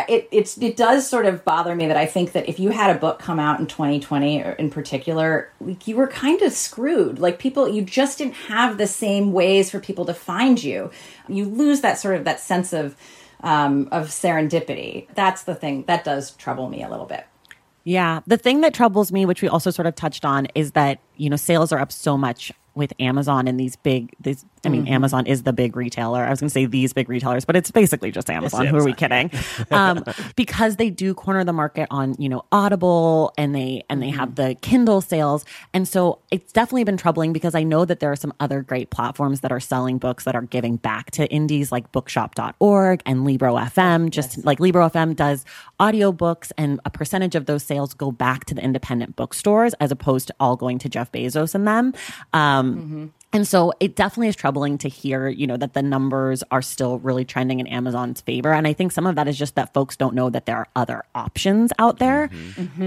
It 0.09 0.27
it's 0.31 0.57
it 0.57 0.75
does 0.75 1.07
sort 1.07 1.25
of 1.25 1.45
bother 1.45 1.75
me 1.75 1.87
that 1.87 1.97
I 1.97 2.05
think 2.05 2.33
that 2.33 2.49
if 2.49 2.59
you 2.59 2.69
had 2.69 2.95
a 2.95 2.99
book 2.99 3.19
come 3.19 3.39
out 3.39 3.59
in 3.59 3.67
2020 3.67 4.43
in 4.59 4.69
particular, 4.69 5.51
like 5.61 5.87
you 5.87 5.95
were 5.95 6.07
kind 6.07 6.41
of 6.41 6.51
screwed. 6.51 7.19
Like 7.19 7.39
people, 7.39 7.69
you 7.69 7.81
just 7.81 8.17
didn't 8.17 8.35
have 8.35 8.77
the 8.77 8.87
same 8.87 9.31
ways 9.31 9.71
for 9.71 9.79
people 9.79 10.05
to 10.05 10.13
find 10.13 10.61
you. 10.61 10.91
You 11.27 11.45
lose 11.45 11.81
that 11.81 11.97
sort 11.97 12.15
of 12.15 12.25
that 12.25 12.39
sense 12.39 12.73
of 12.73 12.97
um, 13.41 13.87
of 13.91 14.07
serendipity. 14.07 15.07
That's 15.13 15.43
the 15.43 15.55
thing 15.55 15.85
that 15.87 16.03
does 16.03 16.31
trouble 16.31 16.67
me 16.69 16.83
a 16.83 16.89
little 16.89 17.05
bit. 17.05 17.25
Yeah. 17.85 18.21
The 18.25 18.37
thing 18.37 18.61
that 18.61 18.73
troubles 18.73 19.11
me, 19.11 19.25
which 19.25 19.41
we 19.41 19.47
also 19.47 19.69
sort 19.69 19.85
of 19.85 19.95
touched 19.95 20.25
on, 20.25 20.47
is 20.55 20.71
that, 20.71 20.99
you 21.17 21.29
know, 21.29 21.35
sales 21.35 21.71
are 21.71 21.79
up 21.79 21.91
so 21.91 22.17
much 22.17 22.51
with 22.73 22.91
Amazon 22.99 23.47
and 23.47 23.59
these 23.59 23.75
big 23.77 24.13
these 24.19 24.43
I 24.65 24.69
mean 24.69 24.87
Amazon 24.87 25.25
is 25.25 25.43
the 25.43 25.53
big 25.53 25.75
retailer. 25.75 26.23
I 26.23 26.29
was 26.29 26.39
going 26.39 26.49
to 26.49 26.53
say 26.53 26.65
these 26.65 26.93
big 26.93 27.09
retailers, 27.09 27.45
but 27.45 27.55
it's 27.55 27.71
basically 27.71 28.11
just 28.11 28.29
Amazon. 28.29 28.65
Who 28.65 28.77
are 28.77 28.83
we 28.83 28.93
kidding? 28.93 29.31
um, 29.71 30.03
because 30.35 30.77
they 30.77 30.89
do 30.89 31.13
corner 31.13 31.43
the 31.43 31.53
market 31.53 31.87
on, 31.91 32.15
you 32.19 32.29
know, 32.29 32.45
Audible 32.51 33.33
and 33.37 33.53
they 33.55 33.83
and 33.89 34.01
they 34.01 34.09
have 34.09 34.35
the 34.35 34.55
Kindle 34.61 35.01
sales. 35.01 35.45
And 35.73 35.87
so 35.87 36.19
it's 36.31 36.51
definitely 36.51 36.83
been 36.83 36.97
troubling 36.97 37.33
because 37.33 37.55
I 37.55 37.63
know 37.63 37.85
that 37.85 37.99
there 37.99 38.11
are 38.11 38.15
some 38.15 38.33
other 38.39 38.61
great 38.61 38.89
platforms 38.89 39.41
that 39.41 39.51
are 39.51 39.59
selling 39.59 39.97
books 39.97 40.23
that 40.25 40.35
are 40.35 40.41
giving 40.41 40.77
back 40.77 41.11
to 41.11 41.27
indies 41.31 41.71
like 41.71 41.91
bookshop.org 41.91 43.01
and 43.05 43.25
Libro 43.25 43.55
FM. 43.55 44.09
Just 44.09 44.43
like 44.45 44.59
Libro 44.59 44.89
FM 44.89 45.15
does 45.15 45.45
audiobooks 45.79 46.51
and 46.57 46.79
a 46.85 46.89
percentage 46.89 47.35
of 47.35 47.45
those 47.45 47.63
sales 47.63 47.93
go 47.93 48.11
back 48.11 48.45
to 48.45 48.53
the 48.53 48.63
independent 48.63 49.15
bookstores 49.15 49.73
as 49.75 49.91
opposed 49.91 50.27
to 50.27 50.35
all 50.39 50.55
going 50.55 50.79
to 50.79 50.89
Jeff 50.89 51.11
Bezos 51.11 51.55
and 51.55 51.67
them. 51.67 51.93
Um, 52.33 53.13
and 53.35 53.45
so 53.45 53.73
it 53.81 53.97
definitely 53.97 54.29
is 54.29 54.35
troubling 54.37 54.77
to 54.77 54.87
hear, 54.87 55.27
you 55.27 55.45
know, 55.45 55.57
that 55.57 55.73
the 55.73 55.81
numbers 55.81 56.41
are 56.51 56.61
still 56.61 56.99
really 56.99 57.25
trending 57.25 57.59
in 57.59 57.67
Amazon's 57.67 58.21
favor. 58.21 58.53
And 58.53 58.65
I 58.65 58.71
think 58.71 58.93
some 58.93 59.05
of 59.05 59.15
that 59.15 59.27
is 59.27 59.37
just 59.37 59.55
that 59.55 59.73
folks 59.73 59.97
don't 59.97 60.15
know 60.15 60.29
that 60.29 60.45
there 60.45 60.55
are 60.55 60.67
other 60.73 61.03
options 61.13 61.73
out 61.77 61.99
there. 61.99 62.29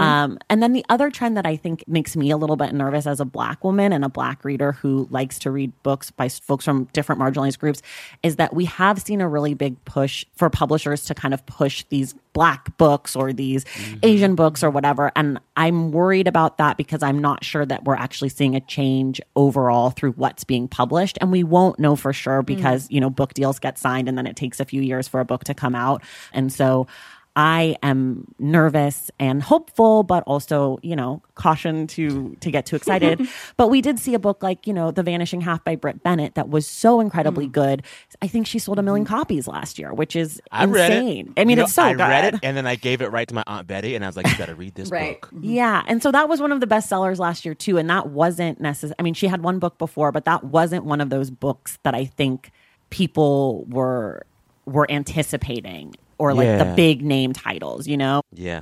Um, 0.01 0.39
and 0.49 0.63
then 0.63 0.73
the 0.73 0.83
other 0.89 1.11
trend 1.11 1.37
that 1.37 1.45
I 1.45 1.55
think 1.55 1.83
makes 1.87 2.15
me 2.15 2.31
a 2.31 2.37
little 2.37 2.55
bit 2.55 2.73
nervous 2.73 3.05
as 3.05 3.19
a 3.19 3.25
black 3.25 3.63
woman 3.63 3.93
and 3.93 4.03
a 4.03 4.09
black 4.09 4.43
reader 4.43 4.71
who 4.71 5.07
likes 5.11 5.37
to 5.39 5.51
read 5.51 5.71
books 5.83 6.09
by 6.09 6.29
folks 6.29 6.65
from 6.65 6.85
different 6.93 7.21
marginalized 7.21 7.59
groups 7.59 7.83
is 8.23 8.37
that 8.37 8.55
we 8.55 8.65
have 8.65 8.99
seen 8.99 9.21
a 9.21 9.29
really 9.29 9.53
big 9.53 9.83
push 9.85 10.25
for 10.35 10.49
publishers 10.49 11.05
to 11.05 11.13
kind 11.13 11.35
of 11.35 11.45
push 11.45 11.85
these 11.89 12.15
black 12.33 12.77
books 12.77 13.15
or 13.15 13.33
these 13.33 13.65
mm-hmm. 13.65 13.97
Asian 14.03 14.35
books 14.35 14.63
or 14.63 14.69
whatever. 14.69 15.11
And 15.15 15.39
I'm 15.55 15.91
worried 15.91 16.27
about 16.27 16.57
that 16.57 16.77
because 16.77 17.03
I'm 17.03 17.19
not 17.19 17.43
sure 17.43 17.65
that 17.65 17.83
we're 17.85 17.95
actually 17.95 18.29
seeing 18.29 18.55
a 18.55 18.61
change 18.61 19.19
overall 19.35 19.89
through 19.89 20.11
what's 20.13 20.43
being 20.43 20.67
published. 20.67 21.17
And 21.21 21.31
we 21.31 21.43
won't 21.43 21.79
know 21.79 21.95
for 21.95 22.13
sure 22.13 22.41
mm-hmm. 22.43 22.55
because, 22.55 22.87
you 22.89 22.99
know, 22.99 23.09
book 23.09 23.33
deals 23.33 23.59
get 23.59 23.77
signed 23.77 24.07
and 24.07 24.17
then 24.17 24.27
it 24.27 24.35
takes 24.35 24.59
a 24.59 24.65
few 24.65 24.81
years 24.81 25.07
for 25.07 25.19
a 25.19 25.25
book 25.25 25.43
to 25.45 25.53
come 25.53 25.75
out. 25.75 26.03
And 26.33 26.51
so 26.51 26.87
I 27.35 27.77
am 27.83 28.33
nervous 28.39 29.11
and 29.19 29.41
hopeful, 29.41 30.03
but 30.03 30.23
also, 30.23 30.77
you 30.81 30.95
know, 30.95 31.21
caution 31.35 31.87
to 31.87 32.35
to 32.41 32.51
get 32.51 32.65
too 32.65 32.75
excited. 32.75 33.27
but 33.57 33.69
we 33.69 33.81
did 33.81 33.99
see 33.99 34.13
a 34.13 34.19
book 34.19 34.43
like, 34.43 34.67
you 34.67 34.73
know, 34.73 34.91
The 34.91 35.03
Vanishing 35.03 35.41
Half 35.41 35.63
by 35.63 35.75
Brit 35.75 36.03
Bennett 36.03 36.35
that 36.35 36.49
was 36.49 36.67
so 36.67 36.99
incredibly 36.99 37.47
mm. 37.47 37.51
good. 37.51 37.83
I 38.21 38.27
think 38.27 38.47
she 38.47 38.59
sold 38.59 38.79
a 38.79 38.81
million 38.81 39.05
mm-hmm. 39.05 39.15
copies 39.15 39.47
last 39.47 39.79
year, 39.79 39.93
which 39.93 40.15
is 40.15 40.41
I 40.51 40.65
read 40.65 40.91
insane. 40.91 41.33
it. 41.35 41.41
I 41.41 41.45
mean, 41.45 41.57
You 41.57 41.63
it's 41.63 41.77
know, 41.77 41.83
so 41.83 41.87
I 41.89 41.93
good. 41.93 41.99
read 41.99 42.33
it, 42.33 42.39
and 42.43 42.57
then 42.57 42.67
I 42.67 42.75
gave 42.75 43.01
it 43.01 43.11
right 43.11 43.27
to 43.27 43.35
my 43.35 43.43
aunt 43.47 43.67
Betty, 43.67 43.95
and 43.95 44.03
I 44.03 44.07
was 44.07 44.17
like, 44.17 44.27
"You 44.27 44.37
got 44.37 44.47
to 44.47 44.55
read 44.55 44.75
this 44.75 44.89
Right. 44.91 45.21
book." 45.21 45.31
Mm-hmm. 45.31 45.43
Yeah. 45.45 45.83
And 45.87 46.03
so 46.03 46.11
that 46.11 46.27
was 46.27 46.41
one 46.41 46.51
of 46.51 46.59
the 46.59 46.67
best 46.67 46.89
sellers 46.89 47.19
last 47.19 47.45
year, 47.45 47.53
too. 47.53 47.77
And 47.77 47.89
that 47.89 48.09
wasn't 48.09 48.59
necessary. 48.59 48.95
I 48.99 49.03
mean, 49.03 49.13
she 49.13 49.27
had 49.27 49.43
one 49.43 49.59
book 49.59 49.77
before, 49.77 50.11
but 50.11 50.25
that 50.25 50.43
wasn't 50.45 50.85
one 50.85 50.99
of 50.99 51.09
those 51.09 51.29
books 51.29 51.77
that 51.83 51.95
I 51.95 52.05
think 52.05 52.51
people 52.89 53.65
were 53.69 54.23
were 54.65 54.89
anticipating 54.91 55.95
or 56.19 56.33
like 56.33 56.59
the 56.59 56.73
big 56.75 57.01
name 57.01 57.33
titles, 57.33 57.87
you 57.87 57.97
know? 57.97 58.21
Yeah. 58.33 58.61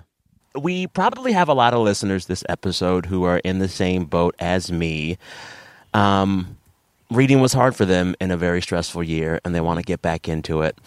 We 0.56 0.88
probably 0.88 1.34
have 1.34 1.50
a 1.50 1.54
lot 1.54 1.74
of 1.74 1.82
listeners 1.82 2.28
this 2.28 2.44
episode 2.48 3.06
who 3.06 3.24
are 3.24 3.40
in 3.40 3.60
the 3.60 3.68
same 3.68 4.06
boat 4.06 4.36
as 4.40 4.72
me. 4.72 5.18
Um, 5.94 6.58
reading 7.12 7.42
was 7.42 7.54
hard 7.54 7.76
for 7.76 7.86
them 7.86 8.16
in 8.22 8.32
a 8.32 8.38
very 8.38 8.62
stressful 8.62 9.04
year 9.04 9.42
and 9.44 9.54
they 9.54 9.62
want 9.62 9.80
to 9.80 9.84
get 9.84 10.02
back 10.02 10.30
into 10.30 10.62
it. 10.62 10.78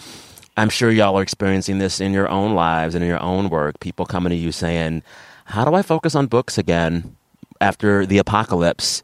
I'm 0.56 0.68
sure 0.68 0.90
y'all 0.90 1.18
are 1.18 1.22
experiencing 1.22 1.78
this 1.78 2.00
in 2.00 2.12
your 2.12 2.28
own 2.28 2.54
lives 2.54 2.94
and 2.94 3.02
in 3.02 3.08
your 3.08 3.22
own 3.22 3.48
work. 3.48 3.80
People 3.80 4.06
coming 4.06 4.30
to 4.30 4.36
you 4.36 4.52
saying, 4.52 5.02
How 5.46 5.64
do 5.64 5.74
I 5.74 5.82
focus 5.82 6.14
on 6.14 6.26
books 6.26 6.58
again 6.58 7.16
after 7.60 8.04
the 8.04 8.18
apocalypse? 8.18 9.02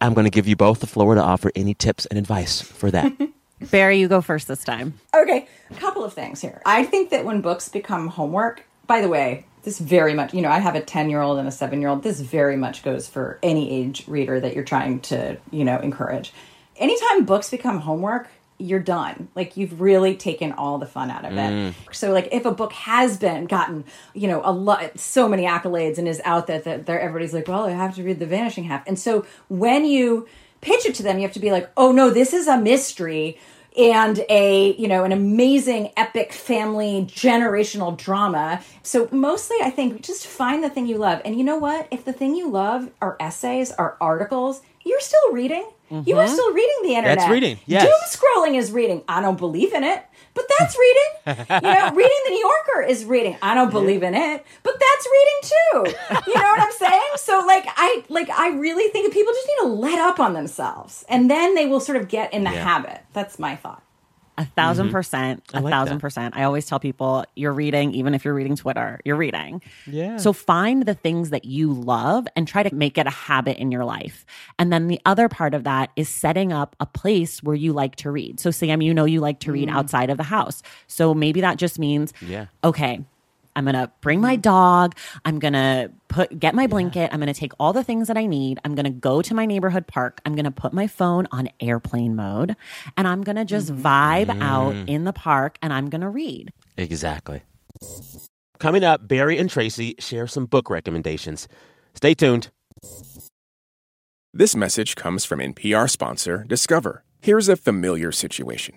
I'm 0.00 0.14
going 0.14 0.24
to 0.24 0.30
give 0.30 0.46
you 0.46 0.56
both 0.56 0.80
the 0.80 0.86
floor 0.86 1.14
to 1.14 1.22
offer 1.22 1.50
any 1.54 1.74
tips 1.74 2.06
and 2.06 2.18
advice 2.18 2.60
for 2.60 2.90
that. 2.90 3.12
Barrie, 3.60 3.98
you 3.98 4.08
go 4.08 4.20
first 4.20 4.48
this 4.48 4.64
time. 4.64 4.94
Okay, 5.14 5.48
a 5.70 5.74
couple 5.74 6.04
of 6.04 6.12
things 6.12 6.40
here. 6.40 6.60
I 6.66 6.84
think 6.84 7.10
that 7.10 7.24
when 7.24 7.40
books 7.40 7.68
become 7.68 8.08
homework, 8.08 8.64
by 8.86 9.00
the 9.00 9.08
way, 9.08 9.46
this 9.62 9.78
very 9.78 10.14
much, 10.14 10.34
you 10.34 10.42
know, 10.42 10.50
I 10.50 10.58
have 10.58 10.74
a 10.74 10.80
10 10.80 11.08
year 11.10 11.22
old 11.22 11.38
and 11.38 11.48
a 11.48 11.52
seven 11.52 11.80
year 11.80 11.88
old. 11.88 12.02
This 12.02 12.20
very 12.20 12.56
much 12.56 12.82
goes 12.82 13.08
for 13.08 13.38
any 13.42 13.70
age 13.70 14.04
reader 14.06 14.38
that 14.40 14.54
you're 14.54 14.64
trying 14.64 15.00
to, 15.00 15.38
you 15.50 15.64
know, 15.64 15.78
encourage. 15.78 16.32
Anytime 16.76 17.24
books 17.24 17.50
become 17.50 17.80
homework, 17.80 18.28
you're 18.58 18.80
done. 18.80 19.28
Like 19.34 19.56
you've 19.56 19.80
really 19.80 20.16
taken 20.16 20.52
all 20.52 20.78
the 20.78 20.86
fun 20.86 21.10
out 21.10 21.24
of 21.24 21.32
it. 21.32 21.36
Mm. 21.36 21.74
So 21.92 22.12
like 22.12 22.28
if 22.30 22.44
a 22.44 22.52
book 22.52 22.72
has 22.72 23.16
been 23.16 23.46
gotten, 23.46 23.84
you 24.12 24.28
know, 24.28 24.42
a 24.44 24.52
lot 24.52 24.98
so 24.98 25.28
many 25.28 25.44
accolades 25.44 25.98
and 25.98 26.06
is 26.06 26.20
out 26.24 26.46
there 26.46 26.60
that 26.60 26.86
there 26.86 27.00
everybody's 27.00 27.34
like, 27.34 27.48
well, 27.48 27.64
I 27.64 27.70
have 27.70 27.96
to 27.96 28.02
read 28.02 28.18
The 28.18 28.26
Vanishing 28.26 28.64
Half. 28.64 28.86
And 28.86 28.98
so 28.98 29.26
when 29.48 29.84
you 29.84 30.28
pitch 30.64 30.86
it 30.86 30.94
to 30.96 31.02
them, 31.02 31.18
you 31.18 31.22
have 31.22 31.32
to 31.32 31.40
be 31.40 31.52
like, 31.52 31.70
oh 31.76 31.92
no, 31.92 32.10
this 32.10 32.32
is 32.32 32.48
a 32.48 32.58
mystery 32.58 33.38
and 33.76 34.24
a 34.28 34.74
you 34.76 34.86
know 34.86 35.02
an 35.02 35.10
amazing 35.10 35.90
epic 35.96 36.32
family 36.32 37.04
generational 37.10 37.96
drama 37.96 38.62
so 38.84 39.08
mostly 39.10 39.56
i 39.64 39.68
think 39.68 40.00
just 40.00 40.28
find 40.28 40.62
the 40.62 40.70
thing 40.70 40.86
you 40.86 40.96
love 40.96 41.20
and 41.24 41.36
you 41.36 41.42
know 41.42 41.58
what 41.58 41.88
if 41.90 42.04
the 42.04 42.12
thing 42.12 42.36
you 42.36 42.48
love 42.48 42.88
are 43.02 43.16
essays 43.18 43.72
are 43.72 43.96
articles 44.00 44.62
you're 44.84 45.00
still 45.00 45.32
reading 45.32 45.68
Mm-hmm. 45.90 46.08
You 46.08 46.18
are 46.18 46.26
still 46.26 46.52
reading 46.52 46.76
the 46.82 46.94
internet. 46.94 47.18
That's 47.18 47.30
reading. 47.30 47.58
Yes. 47.66 47.84
Doom 47.84 47.92
scrolling 48.08 48.56
is 48.56 48.72
reading. 48.72 49.02
I 49.06 49.20
don't 49.20 49.38
believe 49.38 49.72
in 49.74 49.84
it, 49.84 50.02
but 50.34 50.44
that's 50.58 50.76
reading. 50.76 51.46
you 51.48 51.60
know, 51.60 51.90
reading 51.94 52.18
the 52.24 52.30
New 52.30 52.40
Yorker 52.40 52.82
is 52.88 53.04
reading. 53.04 53.36
I 53.40 53.54
don't 53.54 53.70
believe 53.70 54.02
in 54.02 54.14
it, 54.14 54.44
but 54.62 54.74
that's 54.78 55.08
reading 55.12 55.40
too. 55.42 56.30
You 56.30 56.34
know 56.34 56.48
what 56.50 56.60
I'm 56.60 56.72
saying? 56.72 57.02
So 57.16 57.44
like 57.46 57.64
I 57.68 58.04
like 58.08 58.28
I 58.30 58.48
really 58.50 58.90
think 58.90 59.12
people 59.12 59.32
just 59.32 59.48
need 59.48 59.68
to 59.68 59.74
let 59.74 59.98
up 59.98 60.18
on 60.18 60.32
themselves, 60.32 61.04
and 61.08 61.30
then 61.30 61.54
they 61.54 61.66
will 61.66 61.80
sort 61.80 61.96
of 61.96 62.08
get 62.08 62.32
in 62.32 62.44
the 62.44 62.50
yeah. 62.50 62.64
habit. 62.64 63.00
That's 63.12 63.38
my 63.38 63.56
thought. 63.56 63.83
A 64.36 64.42
1000 64.42 64.86
mm-hmm. 64.86 64.92
percent. 64.92 65.42
A 65.54 65.60
like 65.60 65.70
thousand 65.70 65.96
that. 65.96 66.00
percent. 66.00 66.36
I 66.36 66.42
always 66.42 66.66
tell 66.66 66.80
people 66.80 67.24
you're 67.36 67.52
reading, 67.52 67.92
even 67.94 68.14
if 68.14 68.24
you're 68.24 68.34
reading 68.34 68.56
Twitter, 68.56 69.00
you're 69.04 69.16
reading. 69.16 69.62
Yeah. 69.86 70.16
So 70.16 70.32
find 70.32 70.84
the 70.84 70.94
things 70.94 71.30
that 71.30 71.44
you 71.44 71.72
love 71.72 72.26
and 72.34 72.48
try 72.48 72.62
to 72.62 72.74
make 72.74 72.98
it 72.98 73.06
a 73.06 73.10
habit 73.10 73.58
in 73.58 73.70
your 73.70 73.84
life. 73.84 74.26
And 74.58 74.72
then 74.72 74.88
the 74.88 75.00
other 75.06 75.28
part 75.28 75.54
of 75.54 75.64
that 75.64 75.90
is 75.96 76.08
setting 76.08 76.52
up 76.52 76.74
a 76.80 76.86
place 76.86 77.42
where 77.42 77.56
you 77.56 77.72
like 77.72 77.96
to 77.96 78.10
read. 78.10 78.40
So, 78.40 78.50
Sam, 78.50 78.82
you 78.82 78.92
know 78.92 79.04
you 79.04 79.20
like 79.20 79.40
to 79.40 79.52
read 79.52 79.68
mm. 79.68 79.72
outside 79.74 80.10
of 80.10 80.16
the 80.16 80.24
house. 80.24 80.62
So 80.86 81.14
maybe 81.14 81.40
that 81.40 81.56
just 81.58 81.78
means, 81.78 82.12
yeah. 82.20 82.46
okay, 82.62 83.04
I'm 83.56 83.64
going 83.64 83.74
to 83.74 83.90
bring 84.00 84.20
my 84.20 84.36
dog. 84.36 84.96
I'm 85.24 85.38
going 85.38 85.52
to 85.52 85.90
put 86.08 86.38
get 86.38 86.54
my 86.54 86.66
blanket. 86.66 87.00
Yeah. 87.00 87.08
I'm 87.12 87.20
going 87.20 87.32
to 87.32 87.38
take 87.38 87.52
all 87.58 87.72
the 87.72 87.84
things 87.84 88.08
that 88.08 88.16
I 88.16 88.26
need. 88.26 88.58
I'm 88.64 88.74
going 88.74 88.84
to 88.84 88.90
go 88.90 89.22
to 89.22 89.34
my 89.34 89.46
neighborhood 89.46 89.86
park. 89.86 90.20
I'm 90.24 90.34
going 90.34 90.44
to 90.44 90.50
put 90.50 90.72
my 90.72 90.86
phone 90.86 91.26
on 91.32 91.48
airplane 91.60 92.16
mode 92.16 92.56
and 92.96 93.06
I'm 93.06 93.22
going 93.22 93.36
to 93.36 93.44
just 93.44 93.72
mm-hmm. 93.72 93.86
vibe 93.86 94.26
mm. 94.26 94.42
out 94.42 94.74
in 94.88 95.04
the 95.04 95.12
park 95.12 95.58
and 95.62 95.72
I'm 95.72 95.90
going 95.90 96.00
to 96.02 96.08
read. 96.08 96.52
Exactly. 96.76 97.42
Coming 98.58 98.84
up, 98.84 99.06
Barrie 99.06 99.38
and 99.38 99.50
Traci 99.50 100.00
share 100.00 100.26
some 100.26 100.46
book 100.46 100.70
recommendations. 100.70 101.48
Stay 101.94 102.14
tuned. 102.14 102.50
This 104.32 104.56
message 104.56 104.96
comes 104.96 105.24
from 105.24 105.38
NPR 105.38 105.88
sponsor 105.88 106.44
Discover. 106.48 107.04
Here's 107.20 107.48
a 107.48 107.56
familiar 107.56 108.10
situation. 108.10 108.76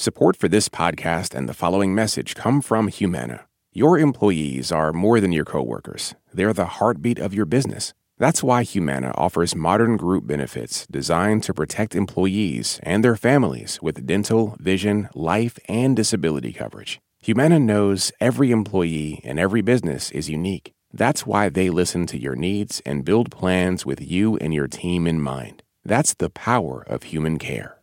Support 0.00 0.36
for 0.36 0.46
this 0.46 0.68
podcast 0.68 1.34
and 1.34 1.48
the 1.48 1.52
following 1.52 1.92
message 1.92 2.36
come 2.36 2.62
from 2.62 2.86
Humana. 2.86 3.46
Your 3.72 3.98
employees 3.98 4.70
are 4.70 4.92
more 4.92 5.18
than 5.18 5.32
your 5.32 5.44
coworkers. 5.44 6.14
They're 6.32 6.52
the 6.52 6.66
heartbeat 6.78 7.18
of 7.18 7.34
your 7.34 7.46
business. 7.46 7.94
That's 8.16 8.40
why 8.40 8.62
Humana 8.62 9.10
offers 9.16 9.56
modern 9.56 9.96
group 9.96 10.24
benefits 10.24 10.86
designed 10.86 11.42
to 11.42 11.52
protect 11.52 11.96
employees 11.96 12.78
and 12.84 13.02
their 13.02 13.16
families 13.16 13.80
with 13.82 14.06
dental, 14.06 14.56
vision, 14.60 15.08
life, 15.16 15.58
and 15.68 15.96
disability 15.96 16.52
coverage. 16.52 17.00
Humana 17.18 17.58
knows 17.58 18.12
every 18.20 18.52
employee 18.52 19.20
and 19.24 19.40
every 19.40 19.62
business 19.62 20.12
is 20.12 20.30
unique. 20.30 20.74
That's 20.92 21.26
why 21.26 21.48
they 21.48 21.70
listen 21.70 22.06
to 22.06 22.22
your 22.22 22.36
needs 22.36 22.80
and 22.86 23.04
build 23.04 23.32
plans 23.32 23.84
with 23.84 24.00
you 24.00 24.36
and 24.36 24.54
your 24.54 24.68
team 24.68 25.08
in 25.08 25.20
mind. 25.20 25.64
That's 25.84 26.14
the 26.14 26.30
power 26.30 26.84
of 26.86 27.02
human 27.02 27.40
care. 27.40 27.77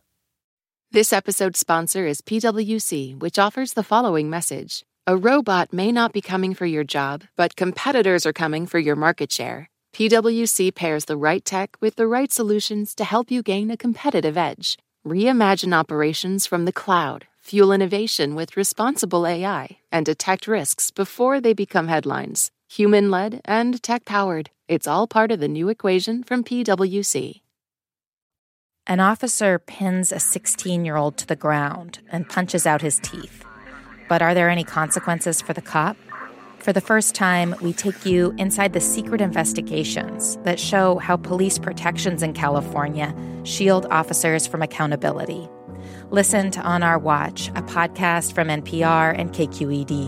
This 0.96 1.12
episode's 1.12 1.58
sponsor 1.58 2.06
is 2.06 2.22
PWC, 2.22 3.18
which 3.18 3.38
offers 3.38 3.74
the 3.74 3.82
following 3.82 4.30
message 4.30 4.82
A 5.06 5.14
robot 5.14 5.70
may 5.70 5.92
not 5.92 6.14
be 6.14 6.22
coming 6.22 6.54
for 6.54 6.64
your 6.64 6.84
job, 6.84 7.24
but 7.36 7.54
competitors 7.54 8.24
are 8.24 8.32
coming 8.32 8.66
for 8.66 8.78
your 8.78 8.96
market 8.96 9.30
share. 9.30 9.68
PWC 9.92 10.74
pairs 10.74 11.04
the 11.04 11.18
right 11.18 11.44
tech 11.44 11.76
with 11.82 11.96
the 11.96 12.06
right 12.06 12.32
solutions 12.32 12.94
to 12.94 13.04
help 13.04 13.30
you 13.30 13.42
gain 13.42 13.70
a 13.70 13.76
competitive 13.76 14.38
edge. 14.38 14.78
Reimagine 15.06 15.74
operations 15.74 16.46
from 16.46 16.64
the 16.64 16.72
cloud, 16.72 17.26
fuel 17.42 17.72
innovation 17.72 18.34
with 18.34 18.56
responsible 18.56 19.26
AI, 19.26 19.76
and 19.92 20.06
detect 20.06 20.48
risks 20.48 20.90
before 20.90 21.42
they 21.42 21.52
become 21.52 21.88
headlines. 21.88 22.50
Human 22.70 23.10
led 23.10 23.42
and 23.44 23.82
tech 23.82 24.06
powered. 24.06 24.48
It's 24.66 24.88
all 24.88 25.06
part 25.06 25.30
of 25.30 25.40
the 25.40 25.48
new 25.56 25.68
equation 25.68 26.22
from 26.22 26.42
PWC. 26.42 27.42
An 28.88 29.00
officer 29.00 29.58
pins 29.58 30.12
a 30.12 30.20
16 30.20 30.84
year 30.84 30.94
old 30.94 31.16
to 31.16 31.26
the 31.26 31.34
ground 31.34 31.98
and 32.12 32.28
punches 32.28 32.66
out 32.66 32.82
his 32.82 33.00
teeth. 33.00 33.44
But 34.08 34.22
are 34.22 34.32
there 34.32 34.48
any 34.48 34.62
consequences 34.62 35.42
for 35.42 35.52
the 35.52 35.60
cop? 35.60 35.96
For 36.60 36.72
the 36.72 36.80
first 36.80 37.12
time, 37.12 37.56
we 37.60 37.72
take 37.72 38.06
you 38.06 38.32
inside 38.38 38.74
the 38.74 38.80
secret 38.80 39.20
investigations 39.20 40.36
that 40.44 40.60
show 40.60 40.98
how 40.98 41.16
police 41.16 41.58
protections 41.58 42.22
in 42.22 42.32
California 42.32 43.12
shield 43.42 43.86
officers 43.90 44.46
from 44.46 44.62
accountability. 44.62 45.48
Listen 46.10 46.52
to 46.52 46.60
On 46.60 46.84
Our 46.84 46.98
Watch, 46.98 47.48
a 47.48 47.62
podcast 47.62 48.34
from 48.34 48.46
NPR 48.46 49.18
and 49.18 49.32
KQED. 49.32 50.06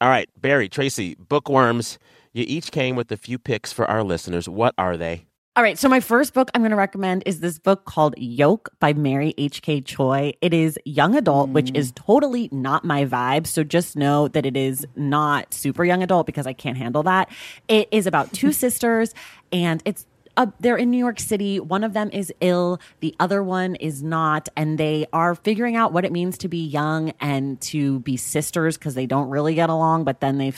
All 0.00 0.08
right, 0.08 0.28
Barrie, 0.40 0.68
Traci, 0.68 1.16
bookworms. 1.18 1.98
You 2.32 2.44
each 2.46 2.70
came 2.70 2.94
with 2.94 3.10
a 3.10 3.16
few 3.16 3.40
picks 3.40 3.72
for 3.72 3.84
our 3.90 4.04
listeners. 4.04 4.48
What 4.48 4.74
are 4.78 4.96
they? 4.96 5.26
All 5.54 5.62
right. 5.62 5.78
So, 5.78 5.86
my 5.86 6.00
first 6.00 6.32
book 6.32 6.50
I'm 6.54 6.62
going 6.62 6.70
to 6.70 6.76
recommend 6.76 7.24
is 7.26 7.40
this 7.40 7.58
book 7.58 7.84
called 7.84 8.14
Yolk 8.16 8.70
by 8.80 8.94
Mary 8.94 9.34
H.K. 9.36 9.82
Choi. 9.82 10.32
It 10.40 10.54
is 10.54 10.78
young 10.86 11.14
adult, 11.14 11.50
mm. 11.50 11.52
which 11.52 11.70
is 11.74 11.92
totally 11.94 12.48
not 12.50 12.86
my 12.86 13.04
vibe. 13.04 13.46
So, 13.46 13.62
just 13.62 13.94
know 13.94 14.28
that 14.28 14.46
it 14.46 14.56
is 14.56 14.86
not 14.96 15.52
super 15.52 15.84
young 15.84 16.02
adult 16.02 16.24
because 16.24 16.46
I 16.46 16.54
can't 16.54 16.78
handle 16.78 17.02
that. 17.02 17.28
It 17.68 17.86
is 17.90 18.06
about 18.06 18.32
two 18.32 18.50
sisters, 18.52 19.12
and 19.52 19.82
it's 19.84 20.06
uh, 20.38 20.46
they're 20.60 20.78
in 20.78 20.90
New 20.90 20.96
York 20.96 21.20
City. 21.20 21.60
One 21.60 21.84
of 21.84 21.92
them 21.92 22.08
is 22.14 22.32
ill, 22.40 22.80
the 23.00 23.14
other 23.20 23.42
one 23.42 23.74
is 23.74 24.02
not, 24.02 24.48
and 24.56 24.78
they 24.78 25.04
are 25.12 25.34
figuring 25.34 25.76
out 25.76 25.92
what 25.92 26.06
it 26.06 26.12
means 26.12 26.38
to 26.38 26.48
be 26.48 26.64
young 26.64 27.12
and 27.20 27.60
to 27.60 28.00
be 28.00 28.16
sisters 28.16 28.78
because 28.78 28.94
they 28.94 29.04
don't 29.04 29.28
really 29.28 29.54
get 29.54 29.68
along, 29.68 30.04
but 30.04 30.20
then 30.20 30.38
they 30.38 30.50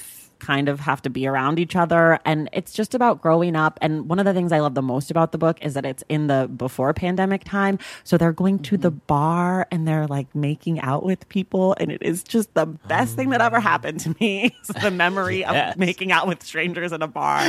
kind 0.44 0.68
of 0.68 0.78
have 0.80 1.00
to 1.02 1.10
be 1.10 1.26
around 1.26 1.58
each 1.58 1.74
other. 1.74 2.18
And 2.24 2.50
it's 2.52 2.72
just 2.72 2.94
about 2.94 3.22
growing 3.22 3.56
up. 3.56 3.78
And 3.80 4.08
one 4.08 4.18
of 4.18 4.26
the 4.26 4.34
things 4.34 4.52
I 4.52 4.60
love 4.60 4.74
the 4.74 4.82
most 4.82 5.10
about 5.10 5.32
the 5.32 5.38
book 5.38 5.58
is 5.64 5.72
that 5.74 5.86
it's 5.86 6.04
in 6.10 6.26
the 6.26 6.50
before 6.54 6.92
pandemic 6.92 7.44
time. 7.44 7.78
So 8.04 8.18
they're 8.18 8.32
going 8.32 8.58
to 8.58 8.74
mm-hmm. 8.74 8.82
the 8.82 8.90
bar 8.90 9.66
and 9.70 9.88
they're 9.88 10.06
like 10.06 10.34
making 10.34 10.80
out 10.80 11.02
with 11.02 11.26
people. 11.30 11.74
And 11.80 11.90
it 11.90 12.02
is 12.02 12.22
just 12.22 12.52
the 12.52 12.66
best 12.66 13.16
thing 13.16 13.30
that 13.30 13.40
ever 13.40 13.58
happened 13.58 14.00
to 14.00 14.14
me. 14.20 14.54
the 14.82 14.90
memory 14.90 15.40
yes. 15.40 15.72
of 15.72 15.78
making 15.78 16.12
out 16.12 16.28
with 16.28 16.42
strangers 16.42 16.92
in 16.92 17.00
a 17.00 17.08
bar. 17.08 17.46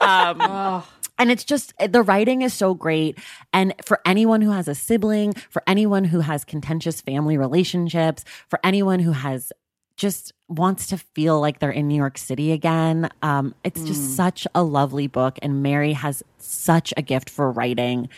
Um, 0.00 0.38
oh. 0.40 0.88
And 1.18 1.30
it's 1.30 1.44
just 1.44 1.72
the 1.78 2.02
writing 2.02 2.42
is 2.42 2.52
so 2.52 2.74
great. 2.74 3.18
And 3.52 3.74
for 3.84 4.00
anyone 4.04 4.42
who 4.42 4.50
has 4.50 4.68
a 4.68 4.74
sibling, 4.74 5.32
for 5.50 5.62
anyone 5.66 6.04
who 6.04 6.20
has 6.20 6.44
contentious 6.44 7.00
family 7.00 7.38
relationships, 7.38 8.24
for 8.48 8.60
anyone 8.62 9.00
who 9.00 9.12
has 9.12 9.52
just 9.96 10.32
wants 10.48 10.86
to 10.88 10.98
feel 10.98 11.40
like 11.40 11.58
they're 11.58 11.70
in 11.70 11.88
New 11.88 11.96
York 11.96 12.18
City 12.18 12.52
again. 12.52 13.08
Um, 13.22 13.54
it's 13.64 13.82
just 13.82 14.02
mm. 14.02 14.16
such 14.16 14.46
a 14.54 14.62
lovely 14.62 15.06
book, 15.06 15.38
and 15.42 15.62
Mary 15.62 15.92
has 15.92 16.22
such 16.38 16.92
a 16.96 17.02
gift 17.02 17.30
for 17.30 17.50
writing 17.50 18.08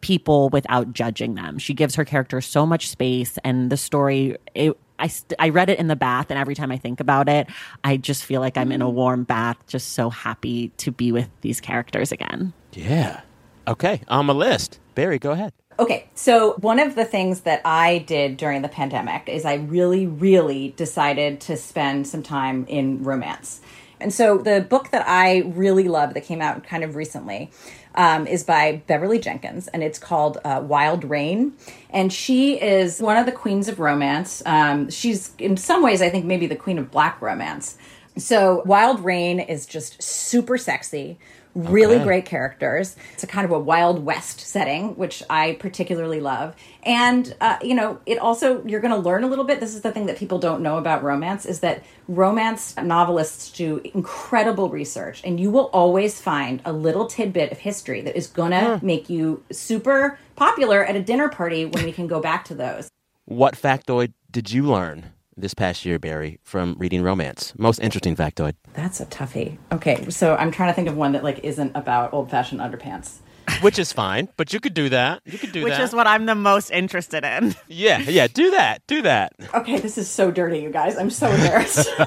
people 0.00 0.48
without 0.48 0.92
judging 0.92 1.34
them. 1.34 1.58
She 1.58 1.74
gives 1.74 1.94
her 1.96 2.04
character 2.04 2.40
so 2.40 2.64
much 2.64 2.88
space, 2.88 3.38
and 3.44 3.70
the 3.70 3.76
story. 3.76 4.36
It, 4.54 4.76
I, 5.00 5.06
st- 5.06 5.34
I 5.38 5.50
read 5.50 5.70
it 5.70 5.78
in 5.78 5.86
the 5.86 5.94
bath, 5.94 6.26
and 6.30 6.38
every 6.38 6.56
time 6.56 6.72
I 6.72 6.76
think 6.76 6.98
about 6.98 7.28
it, 7.28 7.46
I 7.84 7.98
just 7.98 8.24
feel 8.24 8.40
like 8.40 8.56
I'm 8.56 8.72
in 8.72 8.82
a 8.82 8.90
warm 8.90 9.22
bath, 9.22 9.56
just 9.68 9.92
so 9.92 10.10
happy 10.10 10.70
to 10.78 10.90
be 10.90 11.12
with 11.12 11.28
these 11.42 11.60
characters 11.60 12.10
again. 12.10 12.52
Yeah. 12.72 13.20
Okay, 13.68 14.00
on 14.08 14.24
my 14.24 14.32
list. 14.32 14.80
Barrie, 14.94 15.18
go 15.18 15.32
ahead. 15.32 15.52
Okay, 15.78 16.08
so 16.14 16.54
one 16.54 16.80
of 16.80 16.94
the 16.94 17.04
things 17.04 17.42
that 17.42 17.60
I 17.64 17.98
did 17.98 18.38
during 18.38 18.62
the 18.62 18.68
pandemic 18.68 19.28
is 19.28 19.44
I 19.44 19.54
really, 19.56 20.06
really 20.06 20.72
decided 20.76 21.40
to 21.42 21.56
spend 21.56 22.08
some 22.08 22.22
time 22.22 22.64
in 22.66 23.04
romance. 23.04 23.60
And 24.00 24.12
so 24.12 24.38
the 24.38 24.60
book 24.60 24.90
that 24.90 25.06
I 25.06 25.40
really 25.40 25.86
love 25.86 26.14
that 26.14 26.22
came 26.22 26.40
out 26.40 26.64
kind 26.64 26.82
of 26.82 26.96
recently 26.96 27.50
um, 27.94 28.26
is 28.26 28.42
by 28.42 28.82
Beverly 28.86 29.18
Jenkins, 29.18 29.68
and 29.68 29.82
it's 29.82 29.98
called 29.98 30.38
uh, 30.44 30.62
Wild 30.64 31.04
Rain. 31.04 31.52
And 31.90 32.10
she 32.12 32.60
is 32.60 33.02
one 33.02 33.18
of 33.18 33.26
the 33.26 33.32
queens 33.32 33.68
of 33.68 33.78
romance. 33.78 34.42
Um, 34.46 34.88
she's, 34.90 35.34
in 35.38 35.56
some 35.58 35.82
ways, 35.82 36.00
I 36.00 36.08
think 36.08 36.24
maybe 36.24 36.46
the 36.46 36.56
queen 36.56 36.78
of 36.78 36.90
black 36.90 37.20
romance. 37.20 37.76
So 38.16 38.62
Wild 38.64 39.00
Rain 39.04 39.38
is 39.38 39.66
just 39.66 40.02
super 40.02 40.58
sexy 40.58 41.18
really 41.58 41.96
Okay. 41.96 42.04
great 42.04 42.24
characters. 42.24 42.94
It's 43.14 43.24
a 43.24 43.26
kind 43.26 43.44
of 43.44 43.50
a 43.50 43.58
Wild 43.58 44.04
West 44.04 44.40
setting, 44.40 44.96
which 44.96 45.22
I 45.28 45.56
particularly 45.58 46.20
love. 46.20 46.54
And, 46.84 47.34
uh, 47.40 47.58
you 47.62 47.74
know, 47.74 47.98
it 48.06 48.18
also, 48.18 48.62
you're 48.64 48.80
going 48.80 48.94
to 48.94 49.00
learn 49.00 49.24
a 49.24 49.26
little 49.26 49.44
bit. 49.44 49.58
This 49.60 49.74
is 49.74 49.80
the 49.80 49.90
thing 49.90 50.06
that 50.06 50.16
people 50.16 50.38
don't 50.38 50.62
know 50.62 50.78
about 50.78 51.02
romance 51.02 51.44
is 51.44 51.60
that 51.60 51.82
romance 52.06 52.76
novelists 52.76 53.50
do 53.50 53.80
incredible 53.92 54.70
research, 54.70 55.20
and 55.24 55.40
you 55.40 55.50
will 55.50 55.70
always 55.72 56.20
find 56.20 56.62
a 56.64 56.72
little 56.72 57.06
tidbit 57.06 57.50
of 57.52 57.58
history 57.58 58.00
that 58.02 58.16
is 58.16 58.26
going 58.28 58.52
to 58.52 58.78
make 58.82 59.10
you 59.10 59.42
super 59.50 60.18
popular 60.36 60.84
at 60.84 60.94
a 60.94 61.02
dinner 61.02 61.28
party 61.28 61.64
when 61.66 61.84
we 61.84 61.92
can 61.92 62.06
go 62.06 62.20
back 62.20 62.44
to 62.46 62.54
those. 62.54 62.88
What 63.24 63.54
factoid 63.54 64.12
did 64.30 64.52
you 64.52 64.62
learn 64.62 65.12
this 65.40 65.54
past 65.54 65.84
year, 65.84 65.98
Barrie, 65.98 66.38
from 66.42 66.76
reading 66.78 67.02
romance? 67.02 67.52
Most 67.56 67.78
interesting 67.80 68.16
factoid. 68.16 68.54
That's 68.74 69.00
a 69.00 69.06
toughie. 69.06 69.56
Okay, 69.72 70.08
so 70.10 70.36
I'm 70.36 70.50
trying 70.50 70.70
to 70.70 70.74
think 70.74 70.88
of 70.88 70.96
one 70.96 71.12
that 71.12 71.24
like 71.24 71.40
isn't 71.44 71.72
about 71.74 72.12
old 72.12 72.30
fashioned 72.30 72.60
underpants. 72.60 73.18
Which 73.62 73.78
is 73.78 73.92
fine, 73.92 74.28
but 74.36 74.52
you 74.52 74.60
could 74.60 74.74
do 74.74 74.90
that. 74.90 75.22
You 75.24 75.38
could 75.38 75.52
do 75.52 75.60
that. 75.60 75.64
Which 75.64 75.78
is 75.78 75.94
what 75.94 76.06
I'm 76.06 76.26
the 76.26 76.34
most 76.34 76.70
interested 76.70 77.24
in. 77.24 77.54
yeah, 77.68 77.98
yeah, 78.00 78.26
do 78.26 78.50
that. 78.50 78.86
Do 78.86 79.02
that. 79.02 79.32
Okay, 79.54 79.78
this 79.78 79.96
is 79.96 80.08
so 80.08 80.30
dirty, 80.30 80.58
you 80.58 80.70
guys. 80.70 80.96
I'm 80.98 81.10
so 81.10 81.28
embarrassed. 81.28 81.88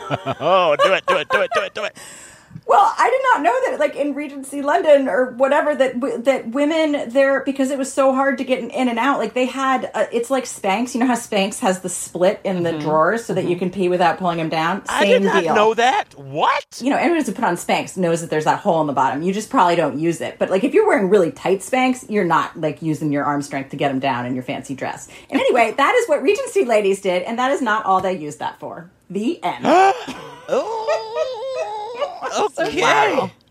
Oh, 0.44 0.76
do 0.84 0.94
it, 0.94 1.06
do 1.08 1.18
it, 1.18 1.30
do 1.30 1.42
it, 1.42 1.52
do 1.54 1.62
it, 1.62 1.74
do 1.74 1.84
it. 1.84 1.98
Well, 2.72 2.94
I 2.98 3.10
did 3.10 3.22
not 3.34 3.44
know 3.44 3.70
that, 3.70 3.80
like 3.82 3.98
in 3.98 4.13
Regency 4.16 4.62
London 4.62 5.10
or 5.10 5.32
whatever, 5.32 5.75
that 5.75 6.00
w- 6.00 6.22
that 6.22 6.51
women 6.51 7.10
there 7.10 7.44
because 7.44 7.70
it 7.70 7.78
was 7.78 7.92
so 7.92 8.13
hard 8.13 8.38
to 8.38 8.46
get 8.46 8.60
in, 8.60 8.72
and 8.72 8.98
out. 8.98 9.20
Like 9.20 9.34
they 9.34 9.46
had, 9.46 9.92
uh, 9.94 10.06
it's 10.13 10.30
like 10.30 10.46
Spanx. 10.46 10.94
You 10.94 11.01
know 11.01 11.06
how 11.08 11.16
Spanx 11.16 11.60
has 11.60 11.82
the 11.82 11.90
split 11.90 12.40
in 12.46 12.63
the 12.63 12.80
drawers 12.80 13.25
so 13.25 13.34
that 13.34 13.44
you 13.44 13.58
can 13.58 13.72
pee 13.72 13.90
without 13.90 14.20
pulling 14.20 14.38
them 14.38 14.48
down. 14.48 14.86
Same 14.86 14.98
I 14.98 15.06
did 15.06 15.22
not 15.22 15.44
deal. 15.44 15.54
know 15.54 15.74
that. 15.74 16.18
What? 16.18 16.80
You 16.82 16.92
know, 16.92 16.96
anyone 16.96 17.18
who's 17.18 17.34
put 17.34 17.44
on 17.44 17.56
Spanx 17.56 17.98
knows 17.98 18.22
that 18.22 18.30
there's 18.30 18.46
that 18.46 18.60
hole 18.60 18.80
in 18.80 18.88
the 18.88 18.94
bottom. 18.94 19.22
You 19.22 19.34
just 19.34 19.50
probably 19.50 19.75
don't 19.75 20.00
use 20.00 20.22
it. 20.22 20.40
But 20.40 20.50
like 20.50 20.63
if 20.63 20.74
you're 20.74 20.88
wearing 20.88 21.10
really 21.10 21.34
tight 21.34 21.60
Spanx, 21.60 22.10
you're 22.10 22.24
not 22.24 22.58
like 22.58 22.82
using 22.82 23.12
your 23.12 23.25
arm 23.25 23.42
strength 23.42 23.72
to 23.72 23.75
get 23.75 23.90
them 23.90 24.00
down 24.00 24.25
in 24.25 24.34
your 24.34 24.44
fancy 24.44 24.75
dress. 24.75 25.10
And 25.30 25.42
anyway, 25.42 25.74
that 25.75 25.94
is 25.96 26.08
what 26.08 26.24
Regency 26.24 26.63
ladies 26.63 27.01
did, 27.01 27.24
and 27.24 27.38
that 27.38 27.51
is 27.51 27.62
not 27.62 27.84
all 27.86 28.00
they 28.00 28.18
used 28.18 28.40
that 28.40 28.62
for. 28.62 28.90
The 29.10 29.44
end. 29.44 29.66
Oh, 29.66 31.18
okay. 32.38 33.32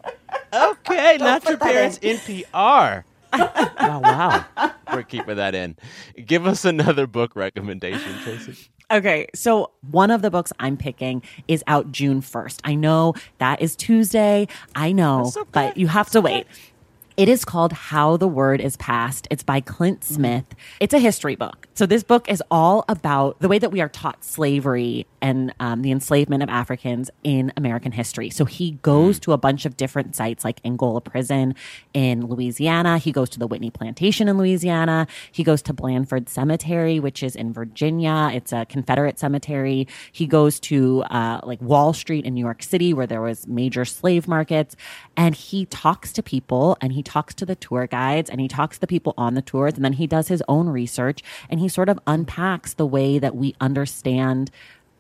Okay, 0.53 1.17
not 1.19 1.45
your 1.45 1.59
parents' 1.59 1.99
NPR. 1.99 3.05
wow, 3.33 4.01
wow. 4.01 4.45
We're 4.93 5.03
keeping 5.03 5.37
that 5.37 5.55
in. 5.55 5.77
Give 6.25 6.47
us 6.47 6.65
another 6.65 7.07
book 7.07 7.37
recommendation, 7.37 8.13
Traci. 8.25 8.69
Okay, 8.91 9.29
so 9.37 9.71
one 9.89 10.11
of 10.11 10.21
the 10.23 10.31
books 10.31 10.53
I'm 10.59 10.77
picking 10.77 11.23
is 11.47 11.63
out 11.69 11.93
June 11.93 12.23
1st. 12.23 12.61
I 12.65 12.75
know 12.75 13.15
that 13.39 13.63
is 13.63 13.77
Tuesday. 13.77 14.49
I 14.75 14.91
know, 14.91 15.27
okay. 15.37 15.49
but 15.53 15.77
you 15.77 15.87
have 15.87 16.11
to 16.11 16.21
wait. 16.21 16.47
It 17.21 17.29
is 17.29 17.45
called 17.45 17.75
How 17.75 18.17
the 18.17 18.27
Word 18.27 18.63
is 18.63 18.79
Passed. 18.79 19.29
It's 19.31 19.43
by 19.43 19.61
Clint 19.61 20.05
Smith. 20.05 20.47
It's 20.81 20.95
a 20.95 20.99
history 20.99 21.37
book. 21.37 21.69
So, 21.75 21.85
this 21.85 22.03
book 22.03 22.31
is 22.31 22.43
all 22.51 22.83
about 22.89 23.39
the 23.41 23.49
way 23.49 23.59
that 23.59 23.71
we 23.71 23.83
are 23.83 23.91
taught 23.91 24.25
slavery 24.25 25.07
and 25.21 25.55
um, 25.61 25.83
the 25.83 25.91
enslavement 25.91 26.43
of 26.43 26.49
Africans 26.49 27.11
in 27.23 27.53
American 27.59 27.93
history. 27.93 28.31
So, 28.31 28.47
he 28.47 28.71
goes 28.81 29.21
to 29.21 29.33
a 29.33 29.37
bunch 29.37 29.67
of 29.67 29.77
different 29.77 30.17
sites 30.17 30.47
like 30.47 30.63
Angola 30.65 31.03
Prison 31.03 31.55
in 31.93 32.27
Louisiana. 32.27 32.97
He 32.97 33.13
goes 33.13 33.29
to 33.31 33.39
the 33.39 33.47
Whitney 33.47 33.71
Plantation 33.71 34.27
in 34.27 34.39
Louisiana. 34.39 35.07
He 35.31 35.45
goes 35.45 35.61
to 35.63 35.75
Blandford 35.75 36.31
Cemetery, 36.31 37.01
which 37.01 37.23
is 37.23 37.37
in 37.37 37.53
Virginia. 37.53 38.31
It's 38.33 38.51
a 38.51 38.65
Confederate 38.65 39.19
cemetery. 39.19 39.89
He 40.11 40.27
goes 40.27 40.59
to 40.61 41.03
uh, 41.11 41.41
like 41.43 41.61
Wall 41.61 41.93
Street 41.93 42.25
in 42.25 42.33
New 42.33 42.43
York 42.43 42.63
City, 42.63 42.95
where 42.95 43.07
there 43.07 43.21
was 43.21 43.47
major 43.47 43.85
slave 43.85 44.27
markets, 44.27 44.75
and 45.19 45.35
he 45.35 45.67
talks 45.67 46.15
to 46.15 46.23
people 46.23 46.79
and 46.81 46.95
he 46.95 47.03
talks 47.15 47.33
to 47.41 47.45
the 47.51 47.57
tour 47.67 47.87
guides 47.99 48.29
and 48.31 48.39
he 48.41 48.49
talks 48.49 48.77
to 48.77 48.81
the 48.81 48.87
people 48.95 49.13
on 49.17 49.35
the 49.35 49.43
tours, 49.43 49.75
and 49.77 49.85
then 49.87 49.95
he 50.01 50.07
does 50.07 50.29
his 50.29 50.43
own 50.49 50.67
research 50.69 51.19
and 51.49 51.57
he 51.61 51.69
sort 51.69 51.89
of 51.93 51.99
unpacks 52.07 52.71
the 52.75 52.87
way 52.97 53.19
that 53.19 53.35
we 53.35 53.49
understand 53.61 54.51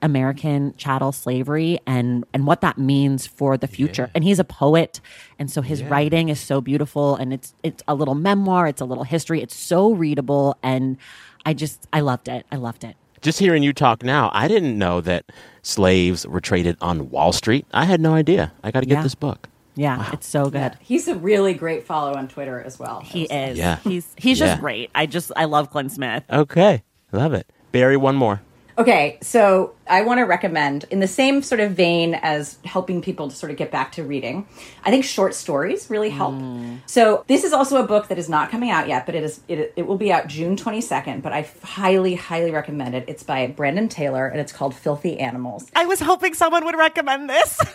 American 0.03 0.75
chattel 0.77 1.13
slavery 1.13 1.79
and 1.87 2.25
and 2.33 2.47
what 2.47 2.61
that 2.63 2.79
means 2.79 3.27
for 3.27 3.57
the 3.59 3.67
future. 3.67 4.11
And 4.15 4.25
he's 4.25 4.39
a 4.39 4.45
poet, 4.45 5.01
and 5.39 5.51
so 5.51 5.61
his 5.63 5.83
writing 5.83 6.29
is 6.31 6.41
so 6.41 6.61
beautiful, 6.61 7.17
and 7.17 7.33
it's 7.33 7.55
it's 7.63 7.83
a 7.87 7.95
little 7.95 8.15
memoir, 8.15 8.67
it's 8.67 8.81
a 8.81 8.87
little 8.87 9.05
history, 9.05 9.43
it's 9.43 9.57
so 9.57 9.93
readable, 9.93 10.57
and 10.63 10.97
I 11.45 11.53
just 11.55 11.87
I 11.93 12.01
loved 12.01 12.29
it. 12.29 12.47
I 12.51 12.57
loved 12.57 12.83
it. 12.85 12.97
Just 13.21 13.39
hearing 13.39 13.63
you 13.63 13.75
talk 13.75 14.03
now, 14.03 14.31
I 14.33 14.49
didn't 14.49 14.79
know 14.79 15.03
that 15.03 15.25
slaves 15.63 16.27
were 16.27 16.41
traded 16.41 16.77
on 16.81 17.11
Wall 17.11 17.33
Street. 17.33 17.67
I 17.73 17.85
had 17.85 18.01
no 18.01 18.15
idea. 18.15 18.53
I 18.65 18.71
got 18.71 18.81
to 18.81 18.87
get 18.87 18.95
Yeah. 18.99 19.03
this 19.03 19.15
book. 19.15 19.49
Yeah, 19.81 20.11
it's 20.13 20.27
so 20.27 20.51
good. 20.51 20.77
He's 20.81 21.09
a 21.09 21.15
really 21.15 21.55
great 21.55 21.87
follow 21.87 22.13
on 22.15 22.29
Twitter 22.29 22.61
as 22.61 22.79
well. 22.79 23.01
He 23.01 23.25
is. 23.25 23.57
Yeah. 23.57 23.77
He's 23.77 24.07
he's 24.19 24.39
Yeah. 24.39 24.47
just 24.49 24.61
great. 24.61 24.91
I 24.95 25.07
just 25.07 25.33
I 25.37 25.47
love 25.47 25.71
Clint 25.71 25.91
Smith. 25.91 26.23
Okay, 26.31 26.83
love 27.13 27.33
it. 27.33 27.47
Barrie, 27.73 27.97
one 27.97 28.15
more. 28.17 28.43
Okay, 28.77 29.19
so 29.21 29.75
I 29.87 30.03
want 30.03 30.19
to 30.19 30.25
recommend, 30.25 30.85
in 30.91 31.01
the 31.01 31.07
same 31.07 31.43
sort 31.43 31.61
of 31.61 31.73
vein 31.73 32.15
as 32.15 32.57
helping 32.65 33.03
people 33.03 33.29
to 33.29 33.37
sort 33.37 33.51
of 33.53 33.59
get 33.59 33.71
back 33.71 33.93
to 33.93 34.03
reading, 34.03 34.47
I 34.85 34.91
think 34.91 35.05
short 35.05 35.35
stories 35.35 35.91
really 35.91 36.09
help. 36.09 36.35
Mm. 36.35 36.79
So 36.87 37.25
this 37.27 37.45
is 37.45 37.53
also 37.53 37.77
a 37.83 37.87
book 37.87 38.09
that 38.09 38.19
is 38.19 38.29
not 38.31 38.51
coming 38.51 38.71
out 38.71 38.89
yet, 38.89 39.05
but 39.07 39.15
it 39.15 39.23
is 39.23 39.41
it, 39.49 39.73
it 39.77 39.87
will 39.87 39.99
be 39.99 40.13
out 40.13 40.29
June 40.29 40.57
twenty 40.57 40.81
second. 40.83 41.23
But 41.23 41.33
I 41.33 41.49
highly, 41.63 42.15
highly 42.17 42.51
recommend 42.51 42.95
it. 42.95 43.05
It's 43.09 43.23
by 43.23 43.47
Brandon 43.49 43.89
Taylor, 43.89 44.27
and 44.27 44.41
it's 44.41 44.53
called 44.53 44.75
Filthy 44.75 45.19
Animals. 45.19 45.71
I 45.75 45.87
was 45.87 46.01
hoping 46.01 46.35
someone 46.35 46.65
would 46.67 46.77
recommend 46.77 47.31
this. 47.31 47.59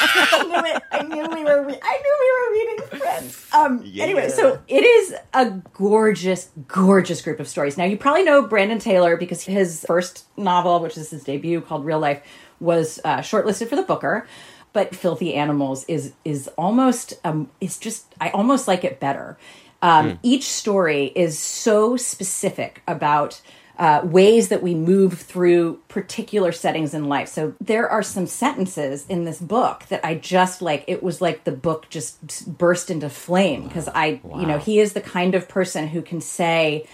I 0.00 0.44
knew 0.46 0.74
it. 0.74 0.82
I 0.92 1.02
knew 1.02 1.36
we 1.36 1.44
were. 1.44 1.64
Re- 1.66 1.80
I 1.82 2.02
knew 2.02 2.16
we 2.20 2.30
were 2.32 2.52
reading 2.52 3.00
Friends. 3.00 3.46
Um. 3.52 3.84
Anyway, 3.98 4.28
so 4.28 4.60
it 4.68 4.84
is 4.84 5.14
a 5.34 5.50
gorgeous, 5.74 6.50
gorgeous 6.68 7.22
group 7.22 7.40
of 7.40 7.48
stories. 7.48 7.76
Now 7.76 7.84
you 7.84 7.96
probably 7.96 8.24
know 8.24 8.46
Brandon 8.46 8.78
Taylor 8.78 9.16
because 9.16 9.42
his 9.42 9.84
first 9.86 10.24
novel, 10.36 10.80
which 10.80 10.96
is 10.96 11.10
his 11.10 11.24
debut, 11.24 11.60
called 11.60 11.84
Real 11.84 11.98
Life, 11.98 12.22
was 12.60 13.00
uh, 13.04 13.18
shortlisted 13.18 13.68
for 13.68 13.76
the 13.76 13.82
Booker. 13.82 14.26
But 14.72 14.94
Filthy 14.94 15.34
Animals 15.34 15.84
is 15.88 16.12
is 16.24 16.48
almost 16.58 17.14
um. 17.24 17.50
It's 17.60 17.78
just 17.78 18.14
I 18.20 18.30
almost 18.30 18.68
like 18.68 18.84
it 18.84 19.00
better. 19.00 19.38
Um, 19.82 20.18
Each 20.22 20.44
story 20.44 21.12
is 21.14 21.38
so 21.38 21.96
specific 21.96 22.82
about 22.88 23.40
uh, 23.78 24.00
ways 24.04 24.48
that 24.48 24.62
we 24.62 24.74
move 24.74 25.20
through 25.20 25.80
particular 25.88 26.50
settings 26.50 26.94
in 26.94 27.08
life. 27.08 27.28
So 27.28 27.54
there 27.60 27.88
are 27.88 28.02
some 28.02 28.26
sentences 28.26 29.06
in 29.08 29.24
this 29.24 29.38
book 29.38 29.84
that 29.88 30.04
I 30.04 30.14
just 30.14 30.62
like. 30.62 30.84
It 30.86 31.02
was 31.02 31.20
like 31.20 31.44
the 31.44 31.52
book 31.52 31.88
just 31.90 32.56
burst 32.58 32.90
into 32.90 33.10
flame 33.10 33.68
because 33.68 33.88
I, 33.88 34.20
you 34.24 34.46
know, 34.46 34.58
he 34.58 34.78
is 34.78 34.94
the 34.94 35.00
kind 35.00 35.34
of 35.34 35.48
person 35.48 35.88
who 35.88 36.00
can 36.00 36.20
say, 36.20 36.86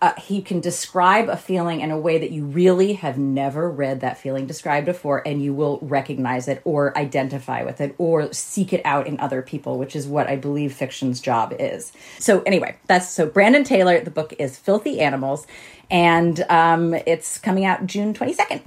uh, 0.00 0.14
he 0.14 0.40
can 0.40 0.60
describe 0.60 1.28
a 1.28 1.36
feeling 1.36 1.80
in 1.80 1.90
a 1.90 1.98
way 1.98 2.18
that 2.18 2.30
you 2.30 2.44
really 2.44 2.92
have 2.92 3.18
never 3.18 3.68
read 3.68 4.00
that 4.00 4.16
feeling 4.16 4.46
described 4.46 4.86
before, 4.86 5.26
and 5.26 5.42
you 5.42 5.52
will 5.52 5.78
recognize 5.82 6.46
it 6.46 6.62
or 6.64 6.96
identify 6.96 7.64
with 7.64 7.80
it 7.80 7.94
or 7.98 8.32
seek 8.32 8.72
it 8.72 8.80
out 8.84 9.06
in 9.08 9.18
other 9.18 9.42
people, 9.42 9.76
which 9.76 9.96
is 9.96 10.06
what 10.06 10.28
I 10.28 10.36
believe 10.36 10.72
fiction's 10.72 11.20
job 11.20 11.54
is. 11.58 11.92
So, 12.18 12.42
anyway, 12.42 12.76
that's 12.86 13.08
so 13.08 13.26
Brandon 13.26 13.64
Taylor. 13.64 14.00
The 14.00 14.10
book 14.10 14.32
is 14.38 14.56
Filthy 14.56 15.00
Animals, 15.00 15.46
and 15.90 16.44
um, 16.48 16.94
it's 16.94 17.38
coming 17.38 17.64
out 17.64 17.86
June 17.86 18.14
22nd. 18.14 18.62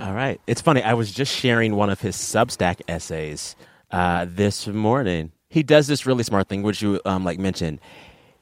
All 0.00 0.14
right. 0.14 0.40
It's 0.46 0.60
funny. 0.60 0.82
I 0.82 0.94
was 0.94 1.12
just 1.12 1.34
sharing 1.34 1.76
one 1.76 1.90
of 1.90 2.00
his 2.00 2.16
Substack 2.16 2.80
essays 2.88 3.56
uh, 3.90 4.26
this 4.28 4.66
morning. 4.66 5.32
He 5.48 5.62
does 5.62 5.86
this 5.86 6.06
really 6.06 6.24
smart 6.24 6.48
thing, 6.48 6.62
which 6.62 6.80
you 6.80 7.00
um, 7.04 7.24
like 7.24 7.38
mentioned. 7.38 7.78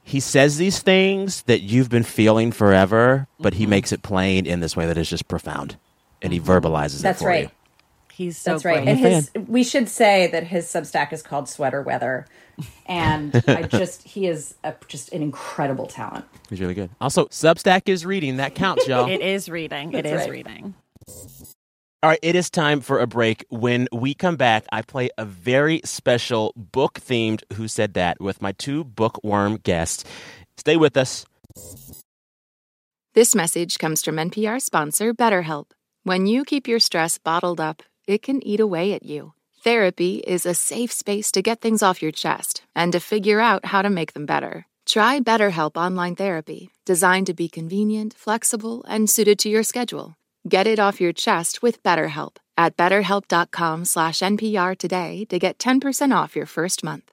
He 0.02 0.18
says 0.20 0.56
these 0.56 0.80
things 0.80 1.42
that 1.42 1.60
you've 1.60 1.88
been 1.88 2.02
feeling 2.02 2.52
forever, 2.52 3.26
but 3.38 3.52
Mm-hmm. 3.52 3.60
he 3.60 3.66
makes 3.66 3.92
it 3.92 4.02
plain 4.02 4.46
in 4.46 4.60
this 4.60 4.76
way 4.76 4.86
that 4.86 4.96
is 4.98 5.08
just 5.08 5.28
profound, 5.28 5.76
and 6.22 6.32
he 6.32 6.40
verbalizes 6.40 7.02
That's 7.02 7.20
it 7.20 7.24
for 7.24 7.28
right. 7.28 7.42
you. 7.44 7.50
He's 8.12 8.36
so 8.36 8.52
That's 8.52 8.64
right. 8.66 8.86
And 8.86 8.98
his 8.98 9.30
we 9.46 9.64
should 9.64 9.88
say 9.88 10.26
that 10.28 10.44
his 10.48 10.66
Substack 10.66 11.12
is 11.12 11.22
called 11.22 11.48
Sweater 11.48 11.80
Weather. 11.80 12.26
And 12.84 13.42
I 13.48 13.62
just 13.70 14.02
he 14.02 14.26
is 14.26 14.56
a, 14.62 14.74
just 14.88 15.10
an 15.14 15.22
incredible 15.22 15.86
talent. 15.86 16.26
He's 16.50 16.60
really 16.60 16.74
good. 16.74 16.90
Also, 17.00 17.26
Substack 17.26 17.88
is 17.88 18.04
reading. 18.04 18.36
That 18.36 18.54
counts, 18.54 18.86
y'all. 18.86 19.08
It 19.10 19.22
is 19.22 19.48
reading. 19.48 19.94
It 19.94 20.02
That's 20.02 20.08
is 20.08 20.20
right. 20.28 20.30
reading. 20.30 20.74
All 22.02 22.08
right, 22.08 22.18
it 22.22 22.34
is 22.34 22.48
time 22.48 22.80
for 22.80 22.98
a 22.98 23.06
break. 23.06 23.44
When 23.50 23.86
we 23.92 24.14
come 24.14 24.36
back, 24.36 24.64
I 24.72 24.80
play 24.80 25.10
a 25.18 25.26
very 25.26 25.82
special 25.84 26.54
book 26.56 26.94
themed 26.94 27.42
Who 27.52 27.68
Said 27.68 27.92
That 27.92 28.18
with 28.18 28.40
my 28.40 28.52
two 28.52 28.84
bookworm 28.84 29.58
guests. 29.58 30.04
Stay 30.56 30.78
with 30.78 30.96
us. 30.96 31.26
This 33.12 33.34
message 33.34 33.78
comes 33.78 34.02
from 34.02 34.16
NPR 34.16 34.62
sponsor 34.62 35.12
BetterHelp. 35.12 35.72
When 36.02 36.24
you 36.24 36.46
keep 36.46 36.66
your 36.66 36.78
stress 36.78 37.18
bottled 37.18 37.60
up, 37.60 37.82
it 38.06 38.22
can 38.22 38.42
eat 38.46 38.60
away 38.60 38.94
at 38.94 39.02
you. 39.02 39.34
Therapy 39.62 40.24
is 40.26 40.46
a 40.46 40.54
safe 40.54 40.92
space 40.92 41.30
to 41.32 41.42
get 41.42 41.60
things 41.60 41.82
off 41.82 42.00
your 42.00 42.12
chest 42.12 42.62
and 42.74 42.92
to 42.92 43.00
figure 43.00 43.40
out 43.40 43.66
how 43.66 43.82
to 43.82 43.90
make 43.90 44.14
them 44.14 44.24
better. 44.24 44.64
Try 44.86 45.20
BetterHelp 45.20 45.76
Online 45.76 46.16
Therapy, 46.16 46.70
designed 46.86 47.26
to 47.26 47.34
be 47.34 47.50
convenient, 47.50 48.14
flexible, 48.14 48.84
and 48.88 49.10
suited 49.10 49.38
to 49.40 49.50
your 49.50 49.62
schedule. 49.62 50.16
Get 50.48 50.66
it 50.66 50.79
off 50.79 51.00
your 51.00 51.12
chest 51.12 51.61
with 51.61 51.83
BetterHelp 51.83 52.37
at 52.57 52.76
betterhelp.com 52.76 53.85
slash 53.85 54.20
NPR 54.20 54.76
today 54.76 55.26
to 55.26 55.38
get 55.38 55.59
10% 55.59 56.16
off 56.16 56.35
your 56.35 56.46
first 56.46 56.83
month. 56.83 57.11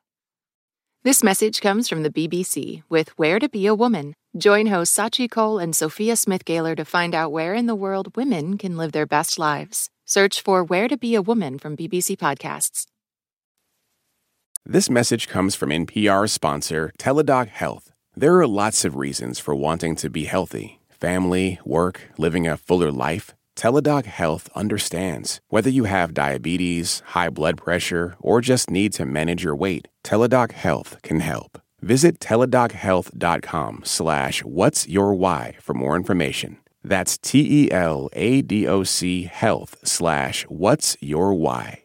This 1.04 1.24
message 1.24 1.60
comes 1.62 1.90
from 1.90 2.04
the 2.04 2.10
BBC 2.10 2.84
with 2.90 3.10
Where 3.18 3.40
to 3.40 3.50
Be 3.50 3.68
a 3.68 3.76
Woman. 3.76 4.14
Join 4.38 4.68
hosts 4.68 4.98
Sachi 4.98 5.30
Cole 5.30 5.60
and 5.60 5.76
Sophia 5.76 6.16
Smith 6.16 6.46
Galer 6.46 6.76
to 6.76 6.86
find 6.86 7.14
out 7.14 7.32
where 7.32 7.54
in 7.54 7.66
the 7.66 7.76
world 7.76 8.16
women 8.16 8.58
can 8.58 8.78
live 8.78 8.94
their 8.94 9.06
best 9.06 9.38
lives. 9.38 9.90
Search 10.06 10.42
for 10.42 10.64
Where 10.64 10.88
to 10.88 10.98
Be 10.98 11.14
a 11.14 11.22
Woman 11.22 11.60
from 11.60 11.76
BBC 11.76 12.18
Podcasts. 12.18 12.86
This 14.66 14.90
message 14.90 15.28
comes 15.28 15.54
from 15.54 15.70
NPR 15.70 16.30
sponsor 16.30 16.94
Teladoc 16.98 17.48
Health. 17.50 17.92
There 18.16 18.38
are 18.40 18.48
lots 18.48 18.84
of 18.86 18.96
reasons 18.96 19.38
for 19.38 19.54
wanting 19.54 19.96
to 19.98 20.10
be 20.10 20.26
healthy 20.26 20.80
family, 21.00 21.60
work, 21.66 22.02
living 22.18 22.48
a 22.48 22.58
fuller 22.58 22.92
life. 22.92 23.34
Teladoc 23.56 24.06
Health 24.06 24.50
understands. 24.56 25.42
Whether 25.50 25.70
you 25.70 25.86
have 25.86 26.14
diabetes, 26.14 27.02
high 27.08 27.30
blood 27.30 27.58
pressure, 27.58 28.16
or 28.20 28.40
just 28.40 28.70
need 28.70 28.94
to 28.94 29.06
manage 29.06 29.44
your 29.44 29.56
weight, 29.56 29.88
Teladoc 30.04 30.52
Health 30.52 30.98
can 31.02 31.22
help. 31.22 31.60
Visit 31.82 32.20
teladochealth.com 32.20 33.82
slash 33.84 34.44
what's 34.44 34.88
your 34.88 35.14
why 35.16 35.56
for 35.60 35.74
more 35.74 35.96
information. 35.96 36.58
That's 36.84 37.18
T-E-L-A-D-O-C 37.18 37.72
health 39.24 39.78
slash 39.84 40.44
what's 40.44 40.96
your 41.02 41.34
why. 41.34 41.84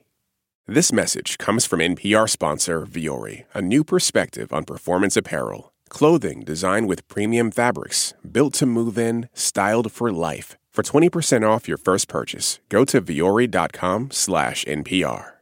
This 0.66 0.92
message 0.92 1.38
comes 1.38 1.66
from 1.66 1.80
NPR 1.80 2.30
sponsor 2.30 2.86
Viore, 2.86 3.44
a 3.52 3.60
new 3.60 3.82
perspective 3.82 4.52
on 4.52 4.64
performance 4.64 5.16
apparel. 5.16 5.71
Clothing 5.92 6.40
designed 6.40 6.88
with 6.88 7.06
premium 7.06 7.50
fabrics, 7.50 8.14
built 8.24 8.54
to 8.54 8.64
move 8.64 8.96
in, 8.96 9.28
styled 9.34 9.92
for 9.92 10.10
life. 10.10 10.56
For 10.72 10.82
20% 10.82 11.46
off 11.46 11.68
your 11.68 11.76
first 11.76 12.08
purchase, 12.08 12.60
go 12.70 12.86
to 12.86 13.02
vuori.com 13.02 14.10
slash 14.10 14.64
NPR. 14.64 15.32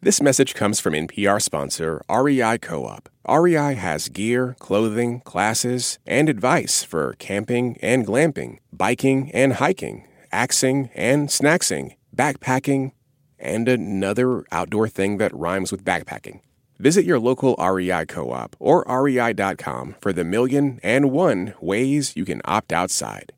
This 0.00 0.22
message 0.22 0.54
comes 0.54 0.80
from 0.80 0.94
NPR 0.94 1.42
sponsor 1.42 2.00
REI 2.08 2.56
Co-op. 2.56 3.10
REI 3.28 3.74
has 3.74 4.08
gear, 4.08 4.56
clothing, 4.58 5.20
classes, 5.20 5.98
and 6.06 6.30
advice 6.30 6.82
for 6.82 7.16
camping 7.18 7.76
and 7.82 8.06
glamping, 8.06 8.60
biking 8.72 9.30
and 9.32 9.54
hiking, 9.54 10.08
axing 10.32 10.88
and 10.94 11.28
snacksing, 11.28 11.96
backpacking, 12.16 12.92
and 13.38 13.68
another 13.68 14.44
outdoor 14.50 14.88
thing 14.88 15.18
that 15.18 15.36
rhymes 15.36 15.70
with 15.70 15.84
backpacking. 15.84 16.40
Visit 16.78 17.04
your 17.04 17.18
local 17.18 17.54
REI 17.58 18.04
co 18.06 18.32
op 18.32 18.56
or 18.58 18.84
rei.com 18.88 19.96
for 20.00 20.12
the 20.12 20.24
million 20.24 20.78
and 20.82 21.10
one 21.10 21.54
ways 21.60 22.14
you 22.16 22.24
can 22.24 22.40
opt 22.44 22.72
outside. 22.72 23.32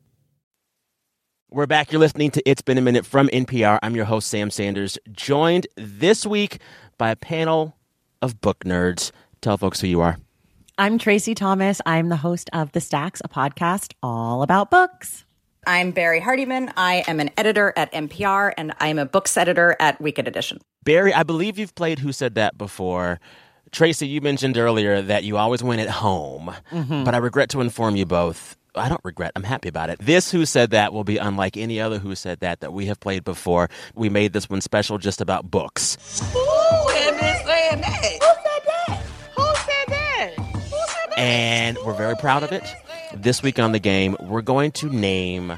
We're 1.51 1.65
back. 1.65 1.91
You're 1.91 1.99
listening 1.99 2.29
to 2.31 2.47
It's 2.47 2.61
Been 2.61 2.77
a 2.77 2.81
Minute 2.81 3.07
from 3.07 3.27
NPR. 3.29 3.79
I'm 3.81 3.95
your 3.95 4.05
host, 4.05 4.27
Sam 4.27 4.51
Sanders, 4.51 4.99
joined 5.11 5.65
this 5.75 6.23
week 6.23 6.59
by 6.99 7.09
a 7.09 7.15
panel 7.15 7.75
of 8.21 8.39
book 8.39 8.59
nerds. 8.65 9.11
Tell 9.41 9.57
folks 9.57 9.81
who 9.81 9.87
you 9.87 9.99
are. 10.01 10.17
I'm 10.77 10.99
Traci 10.99 11.35
Thomas. 11.35 11.81
I'm 11.87 12.09
the 12.09 12.17
host 12.17 12.51
of 12.53 12.71
The 12.73 12.81
Stacks, 12.81 13.19
a 13.25 13.29
podcast 13.29 13.93
all 14.03 14.43
about 14.43 14.69
books. 14.69 15.25
I'm 15.69 15.91
Barrie 15.91 16.19
Hardymon. 16.19 16.73
I 16.77 17.03
am 17.07 17.19
an 17.19 17.29
editor 17.37 17.73
at 17.75 17.93
NPR 17.93 18.53
and 18.57 18.73
I'm 18.79 18.97
a 18.97 19.05
books 19.05 19.37
editor 19.37 19.75
at 19.79 20.01
Weekend 20.01 20.27
Edition. 20.27 20.57
Barrie, 20.83 21.13
I 21.13 21.21
believe 21.21 21.59
you've 21.59 21.75
played 21.75 21.99
Who 21.99 22.11
Said 22.11 22.33
That 22.33 22.57
before. 22.57 23.19
Traci, 23.69 24.09
you 24.09 24.19
mentioned 24.19 24.57
earlier 24.57 24.99
that 25.03 25.23
you 25.25 25.37
always 25.37 25.61
win 25.61 25.77
at 25.79 25.91
home, 25.91 26.55
mm-hmm. 26.71 27.03
but 27.03 27.13
I 27.13 27.19
regret 27.19 27.49
to 27.51 27.61
inform 27.61 27.95
you 27.95 28.07
both. 28.07 28.57
I 28.73 28.89
don't 28.89 28.99
regret. 29.03 29.31
I'm 29.35 29.43
happy 29.43 29.69
about 29.69 29.91
it. 29.91 29.99
This 29.99 30.31
Who 30.31 30.47
Said 30.47 30.71
That 30.71 30.91
will 30.91 31.03
be 31.03 31.17
unlike 31.17 31.55
any 31.55 31.79
other 31.79 31.99
Who 31.99 32.15
Said 32.15 32.39
That 32.39 32.61
that 32.61 32.73
we 32.73 32.87
have 32.87 32.99
played 32.99 33.23
before. 33.23 33.69
We 33.93 34.09
made 34.09 34.33
this 34.33 34.49
one 34.49 34.61
special 34.61 34.97
just 34.97 35.21
about 35.21 35.51
books. 35.51 35.97
Who 36.33 36.39
is 36.89 37.19
saying 37.45 37.81
that? 37.81 38.03
Who 38.03 38.25
said 38.25 38.63
that? 38.65 39.03
Who 39.35 39.43
said 39.43 39.85
that? 39.89 40.33
Who 40.35 40.77
said 40.87 41.09
that? 41.11 41.19
And 41.19 41.77
we're 41.85 41.93
very 41.93 42.15
proud 42.15 42.41
of 42.41 42.51
it. 42.51 42.63
This 43.15 43.41
week 43.41 43.57
on 43.57 43.71
the 43.71 43.79
game, 43.79 44.15
we're 44.19 44.41
going 44.43 44.71
to 44.73 44.89
name 44.89 45.57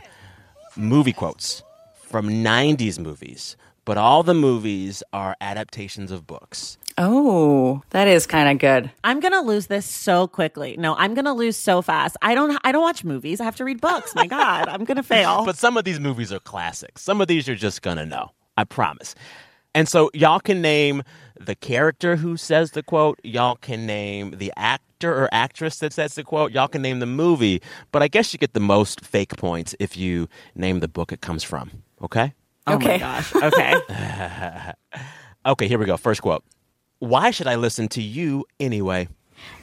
movie 0.78 1.12
quotes 1.12 1.64
from 1.96 2.30
90s 2.30 2.98
movies, 2.98 3.58
but 3.84 3.98
all 3.98 4.24
the 4.24 4.34
movies 4.34 5.04
are 5.12 5.36
adaptations 5.42 6.12
of 6.12 6.26
books. 6.26 6.78
Oh, 6.98 7.82
that 7.90 8.08
is 8.08 8.26
kind 8.26 8.50
of 8.50 8.58
good. 8.58 8.90
I'm 9.04 9.20
gonna 9.20 9.42
lose 9.42 9.68
this 9.68 9.86
so 9.86 10.28
quickly. 10.28 10.76
No, 10.78 10.96
I'm 10.96 11.14
gonna 11.14 11.34
lose 11.34 11.58
so 11.58 11.82
fast. 11.82 12.16
I 12.22 12.36
don't. 12.36 12.60
I 12.64 12.72
don't 12.72 12.84
watch 12.84 13.04
movies. 13.04 13.40
I 13.40 13.46
have 13.46 13.56
to 13.58 13.66
read 13.66 13.82
books. 13.82 14.14
My 14.14 14.28
God, 14.28 14.68
I'm 14.68 14.84
gonna 14.86 15.04
fail. 15.04 15.44
But 15.46 15.58
some 15.58 15.78
of 15.78 15.84
these 15.84 16.00
movies 16.00 16.32
are 16.32 16.40
classics. 16.40 17.02
Some 17.02 17.22
of 17.22 17.28
these 17.28 17.48
you're 17.48 17.56
just 17.56 17.82
gonna 17.82 18.06
know. 18.06 18.32
I 18.58 18.66
promise. 18.66 19.16
And 19.74 19.88
so 19.88 20.12
y'all 20.14 20.42
can 20.42 20.62
name 20.62 21.04
the 21.40 21.56
character 21.56 22.18
who 22.18 22.38
says 22.38 22.72
the 22.72 22.84
quote. 22.84 23.20
Y'all 23.24 23.56
can 23.56 23.86
name 23.86 24.32
the 24.38 24.52
actor 24.58 24.86
or 25.10 25.30
actress 25.32 25.80
that 25.80 25.94
says 25.94 26.16
the 26.16 26.24
quote. 26.24 26.52
Y'all 26.52 26.68
can 26.68 26.82
name 26.82 27.00
the 27.00 27.06
movie. 27.06 27.62
But 27.92 28.04
I 28.04 28.08
guess 28.08 28.34
you 28.34 28.40
get 28.40 28.54
the 28.54 28.60
most 28.60 29.02
fake 29.02 29.38
points 29.38 29.76
if 29.80 29.98
you 29.98 30.28
name 30.56 30.80
the 30.80 30.88
book 30.88 31.12
it 31.12 31.22
comes 31.22 31.44
from. 31.44 31.84
Okay? 32.02 32.34
oh 32.68 32.76
okay. 32.76 32.94
my 32.94 32.98
gosh. 32.98 33.34
Okay. 33.36 34.74
Okay, 35.44 35.68
here 35.68 35.80
we 35.80 35.86
go. 35.86 35.98
First 35.98 36.22
quote. 36.22 36.44
Why 37.00 37.32
should 37.32 37.48
I 37.48 37.56
listen 37.56 37.88
to 37.90 38.02
you 38.02 38.46
anyway? 38.60 39.08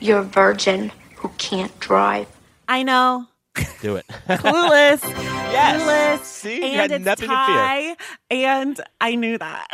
You're 0.00 0.18
a 0.18 0.24
virgin 0.24 0.90
who 1.14 1.28
can't 1.38 1.78
drive. 1.78 2.26
I 2.66 2.82
know. 2.82 3.28
Do 3.80 3.94
it. 3.94 4.04
Clueless. 4.28 5.00
Yes. 5.52 5.80
Clueless. 5.80 6.24
See? 6.24 6.56
You 6.56 6.62
and 6.64 6.74
had 6.74 6.90
it's 6.90 7.04
nothing 7.04 7.28
to 7.28 7.34
fear. 7.36 7.36
Tai, 7.36 7.96
And 8.30 8.80
I 9.00 9.14
knew 9.14 9.38
that. 9.38 9.68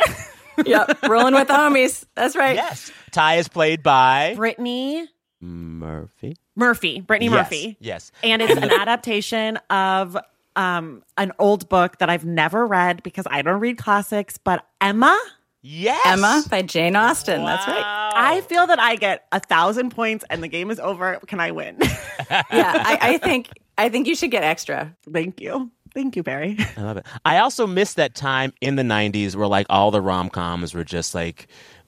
Yep, 0.63 1.07
rolling 1.09 1.33
with 1.33 1.47
the 1.47 1.53
homies. 1.53 2.05
That's 2.15 2.35
right. 2.35 2.55
yes. 2.55 2.91
Tai 3.11 3.35
is 3.35 3.47
played 3.47 3.81
by 3.83 4.35
Brittany 4.35 5.07
Murphy. 5.45 6.35
Murphy. 6.55 7.01
Brittany 7.01 7.29
Yes, 7.29 7.35
Murphy. 7.45 7.77
Yes. 7.79 8.11
And 8.23 8.41
it's 8.41 8.55
an 8.55 8.71
adaptation 8.71 9.57
of 9.69 10.17
um, 10.55 11.03
an 11.17 11.31
old 11.39 11.69
book 11.69 11.97
that 11.99 12.09
I've 12.09 12.25
never 12.25 12.65
read 12.65 13.03
because 13.03 13.27
I 13.29 13.41
don't 13.41 13.59
read 13.59 13.77
classics, 13.77 14.37
but 14.37 14.65
Emma. 14.81 15.17
Yes. 15.61 15.99
Emma 16.05 16.43
by 16.49 16.61
Jane 16.61 16.95
Austen. 16.95 17.43
That's 17.43 17.67
right. 17.67 18.11
I 18.15 18.41
feel 18.41 18.67
that 18.67 18.79
I 18.79 18.95
get 18.95 19.25
a 19.31 19.39
thousand 19.39 19.89
points 19.89 20.23
and 20.29 20.43
the 20.43 20.47
game 20.47 20.69
is 20.69 20.79
over. 20.79 21.19
Can 21.27 21.39
I 21.39 21.51
win? 21.51 21.77
Yeah, 22.27 22.73
I, 22.83 22.97
I 23.01 23.17
think 23.19 23.49
I 23.77 23.87
think 23.89 24.07
you 24.07 24.15
should 24.15 24.31
get 24.31 24.41
extra. 24.41 24.95
Thank 25.11 25.39
you. 25.41 25.69
Thank 25.93 26.15
you, 26.15 26.23
Barrie. 26.23 26.57
I 26.75 26.81
love 26.81 26.97
it. 26.97 27.05
I 27.23 27.37
also 27.37 27.67
miss 27.67 27.93
that 27.93 28.15
time 28.15 28.51
in 28.61 28.77
the 28.77 28.81
90s 28.83 29.35
where 29.35 29.45
like 29.45 29.67
all 29.69 29.91
the 29.91 30.01
rom-coms 30.01 30.73
were 30.73 30.83
just 30.83 31.13
like 31.13 31.47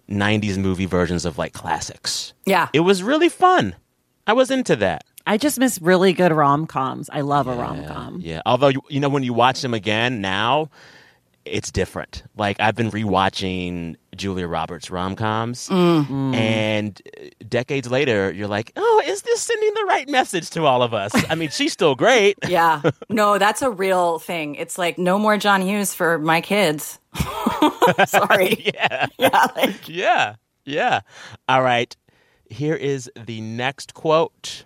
90s 0.10 0.58
movie 0.58 0.86
versions 0.86 1.26
of 1.26 1.38
like 1.38 1.54
classics. 1.54 2.34
Yeah. 2.46 2.70
It 2.74 2.82
was 2.82 3.04
really 3.04 3.30
fun. 3.30 3.76
I 4.26 4.34
was 4.34 4.52
into 4.52 4.76
that. 4.78 5.04
I 5.26 5.38
just 5.38 5.60
miss 5.60 5.82
really 5.82 6.13
good 6.13 6.32
rom 6.32 6.67
coms. 6.67 7.10
I 7.12 7.22
love 7.22 7.48
a 7.48 7.56
rom 7.56 7.86
com. 7.86 8.20
Yeah. 8.22 8.41
Although 8.46 8.70
you, 8.70 8.82
you 8.89 9.00
know 9.02 9.10
when 9.10 9.24
you 9.24 9.34
watch 9.34 9.62
them 9.62 9.74
again 9.74 10.22
now, 10.22 10.70
it's 11.52 11.72
different. 11.72 12.24
Like 12.36 12.58
I've 12.60 12.76
been 12.76 12.92
rewatching 12.92 13.96
Julia 14.16 14.48
Roberts 14.48 14.90
rom-coms 14.90 15.70
and 15.70 17.02
uh, 17.20 17.26
decades 17.48 17.90
later 17.90 18.32
you're 18.32 18.48
like, 18.48 18.72
"Oh, 18.76 19.04
is 19.06 19.22
this 19.24 19.42
sending 19.42 19.74
the 19.74 19.86
right 19.88 20.10
message 20.10 20.50
to 20.52 20.66
all 20.66 20.82
of 20.84 20.94
us?" 20.94 21.12
I 21.30 21.36
mean, 21.36 21.50
she's 21.50 21.74
still 21.74 21.96
great. 21.96 22.38
Yeah. 22.48 22.82
No, 23.10 23.38
that's 23.38 23.62
a 23.62 23.70
real 23.70 24.20
thing. 24.20 24.56
It's 24.56 24.78
like 24.78 24.98
no 24.98 25.20
more 25.20 25.38
John 25.38 25.62
Hughes 25.62 25.94
for 25.94 26.18
my 26.18 26.42
kids. 26.42 27.00
Sorry. 28.08 28.72
yeah. 28.74 29.08
Yeah. 29.18 29.48
Like, 29.56 29.88
Yeah. 29.90 30.36
Yeah. 30.66 31.02
All 31.48 31.62
right. 31.62 31.96
Here 32.50 32.76
is 32.76 33.10
the 33.26 33.42
next 33.42 33.94
quote. 33.94 34.64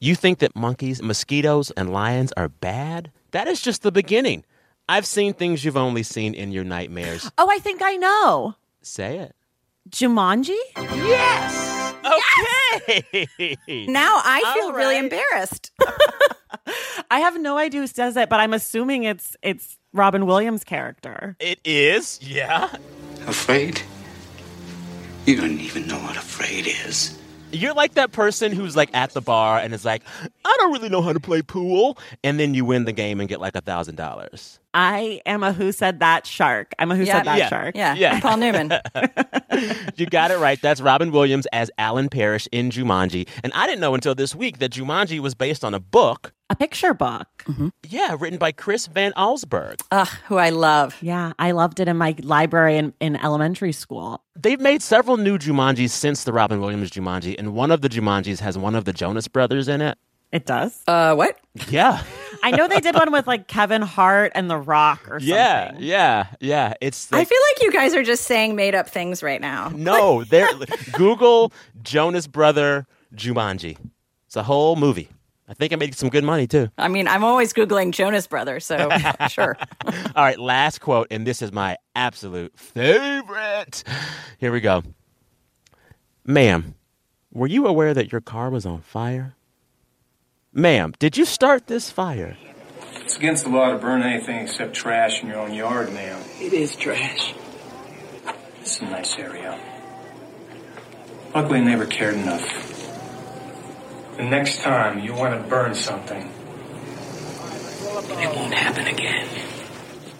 You 0.00 0.14
think 0.14 0.38
that 0.38 0.54
monkeys, 0.54 1.02
mosquitoes, 1.02 1.70
and 1.72 1.92
lions 1.92 2.32
are 2.36 2.48
bad? 2.48 3.10
That 3.32 3.48
is 3.48 3.60
just 3.60 3.82
the 3.82 3.90
beginning. 3.92 4.44
I've 4.88 5.06
seen 5.06 5.34
things 5.34 5.64
you've 5.64 5.76
only 5.76 6.02
seen 6.02 6.34
in 6.34 6.52
your 6.52 6.64
nightmares. 6.64 7.30
Oh, 7.38 7.48
I 7.50 7.58
think 7.58 7.82
I 7.82 7.96
know. 7.96 8.54
Say 8.82 9.18
it. 9.18 9.34
Jumanji? 9.90 10.56
Yes. 10.76 11.94
Okay. 12.04 13.56
Now 13.88 14.20
I 14.24 14.42
All 14.46 14.54
feel 14.54 14.72
really 14.72 14.98
embarrassed. 14.98 15.72
I 17.10 17.20
have 17.20 17.40
no 17.40 17.56
idea 17.58 17.80
who 17.82 17.86
says 17.86 18.16
it, 18.16 18.28
but 18.28 18.40
I'm 18.40 18.52
assuming 18.52 19.04
it's 19.04 19.36
it's 19.42 19.76
Robin 19.92 20.26
Williams' 20.26 20.64
character. 20.64 21.36
It 21.40 21.60
is. 21.64 22.18
Yeah. 22.22 22.70
Afraid? 23.26 23.80
You 25.26 25.36
don't 25.36 25.60
even 25.60 25.86
know 25.86 25.98
what 25.98 26.16
afraid 26.16 26.66
is. 26.66 27.17
You're 27.50 27.72
like 27.74 27.94
that 27.94 28.12
person 28.12 28.52
who's 28.52 28.76
like 28.76 28.90
at 28.94 29.12
the 29.12 29.20
bar 29.22 29.58
and 29.58 29.72
is 29.72 29.84
like, 29.84 30.02
I 30.44 30.56
don't 30.58 30.72
really 30.72 30.88
know 30.90 31.00
how 31.00 31.12
to 31.14 31.20
play 31.20 31.40
pool. 31.40 31.96
And 32.22 32.38
then 32.38 32.52
you 32.54 32.64
win 32.64 32.84
the 32.84 32.92
game 32.92 33.20
and 33.20 33.28
get 33.28 33.40
like 33.40 33.54
a 33.56 33.60
thousand 33.62 33.94
dollars. 33.96 34.60
I 34.74 35.20
am 35.24 35.42
a 35.42 35.52
who 35.52 35.72
said 35.72 36.00
that 36.00 36.26
shark. 36.26 36.74
I'm 36.78 36.90
a 36.90 36.96
who 36.96 37.04
Yeah. 37.04 37.12
said 37.18 37.24
that 37.26 37.38
Yeah. 37.38 37.48
shark. 37.48 37.76
Yeah, 37.76 37.94
Yeah. 37.94 38.20
Paul 38.20 38.36
Newman. 38.38 38.72
You 39.96 40.06
got 40.06 40.30
it 40.30 40.38
right. 40.38 40.60
That's 40.62 40.80
Robin 40.80 41.10
Williams 41.10 41.46
as 41.52 41.68
Alan 41.78 42.08
Parrish 42.08 42.46
in 42.52 42.70
Jumanji. 42.70 43.26
And 43.42 43.52
I 43.54 43.66
didn't 43.66 43.80
know 43.80 43.94
until 43.94 44.14
this 44.14 44.32
week 44.34 44.58
that 44.58 44.70
Jumanji 44.70 45.18
was 45.18 45.34
based 45.34 45.64
on 45.64 45.74
a 45.74 45.80
book. 45.80 46.32
A 46.50 46.56
picture 46.56 46.94
book. 46.94 47.44
Yeah, 47.86 48.16
written 48.18 48.38
by 48.38 48.52
Chris 48.52 48.86
Van 48.86 49.12
Allsburg. 49.12 49.80
Ugh, 49.90 50.08
who 50.26 50.36
I 50.36 50.48
love. 50.48 50.96
Yeah, 51.02 51.32
I 51.38 51.50
loved 51.50 51.78
it 51.78 51.88
in 51.88 51.96
my 51.98 52.14
library 52.22 52.78
in, 52.78 52.94
in 53.00 53.16
elementary 53.16 53.72
school. 53.72 54.22
They've 54.34 54.60
made 54.60 54.80
several 54.82 55.18
new 55.18 55.36
Jumanjis 55.36 55.90
since 55.90 56.24
the 56.24 56.32
Robin 56.32 56.60
Williams 56.60 56.90
Jumanji, 56.90 57.36
and 57.38 57.52
one 57.54 57.70
of 57.70 57.82
the 57.82 57.88
Jumanjis 57.88 58.40
has 58.40 58.56
one 58.56 58.74
of 58.74 58.86
the 58.86 58.94
Jonas 58.94 59.28
Brothers 59.28 59.68
in 59.68 59.82
it. 59.82 59.98
It 60.32 60.46
does. 60.46 60.82
Uh, 60.86 61.14
what? 61.14 61.38
Yeah. 61.68 62.02
I 62.42 62.50
know 62.52 62.68
they 62.68 62.80
did 62.80 62.94
one 62.94 63.10
with 63.12 63.26
like 63.26 63.48
Kevin 63.48 63.82
Hart 63.82 64.32
and 64.34 64.50
The 64.50 64.58
Rock 64.58 65.00
or 65.10 65.20
something. 65.20 65.28
Yeah, 65.28 65.72
yeah, 65.78 66.26
yeah. 66.40 66.74
It's 66.80 67.12
I 67.12 67.24
feel 67.24 67.38
like 67.50 67.62
you 67.62 67.72
guys 67.72 67.94
are 67.94 68.04
just 68.04 68.24
saying 68.24 68.54
made 68.54 68.74
up 68.74 68.88
things 68.88 69.22
right 69.22 69.40
now. 69.40 69.68
no, 69.74 70.24
they're 70.24 70.48
Google 70.92 71.52
Jonas 71.82 72.26
Brother 72.26 72.86
Jumanji. 73.14 73.76
It's 74.26 74.36
a 74.36 74.42
whole 74.42 74.76
movie. 74.76 75.08
I 75.48 75.54
think 75.54 75.72
I 75.72 75.76
made 75.76 75.94
some 75.94 76.10
good 76.10 76.24
money 76.24 76.46
too. 76.46 76.68
I 76.76 76.88
mean, 76.88 77.08
I'm 77.08 77.24
always 77.24 77.54
Googling 77.54 77.92
Jonas 77.92 78.26
Brothers, 78.26 78.66
so 78.66 78.90
sure. 79.28 79.56
All 79.86 79.92
right, 80.24 80.38
last 80.38 80.80
quote, 80.80 81.06
and 81.10 81.26
this 81.26 81.40
is 81.40 81.52
my 81.52 81.76
absolute 81.94 82.58
favorite. 82.58 83.82
Here 84.38 84.52
we 84.52 84.60
go. 84.60 84.82
Ma'am, 86.26 86.74
were 87.32 87.46
you 87.46 87.66
aware 87.66 87.94
that 87.94 88.12
your 88.12 88.20
car 88.20 88.50
was 88.50 88.66
on 88.66 88.82
fire? 88.82 89.34
Ma'am, 90.52 90.92
did 90.98 91.16
you 91.16 91.24
start 91.24 91.66
this 91.66 91.90
fire? 91.90 92.36
It's 92.96 93.16
against 93.16 93.44
the 93.44 93.50
law 93.50 93.72
to 93.72 93.78
burn 93.78 94.02
anything 94.02 94.40
except 94.40 94.74
trash 94.74 95.22
in 95.22 95.28
your 95.28 95.38
own 95.38 95.54
yard, 95.54 95.92
ma'am. 95.94 96.22
It 96.40 96.52
is 96.52 96.76
trash. 96.76 97.32
This 98.60 98.76
is 98.76 98.82
a 98.82 98.84
nice 98.84 99.16
area. 99.16 99.58
Luckily, 101.34 101.60
I 101.60 101.62
never 101.64 101.86
cared 101.86 102.16
enough. 102.16 102.42
The 104.18 104.24
next 104.24 104.60
time 104.60 104.98
you 104.98 105.14
want 105.14 105.40
to 105.42 105.48
burn 105.48 105.74
something, 105.74 106.28
It 108.20 108.36
won't 108.36 108.52
happen 108.52 108.86
again. 108.86 109.26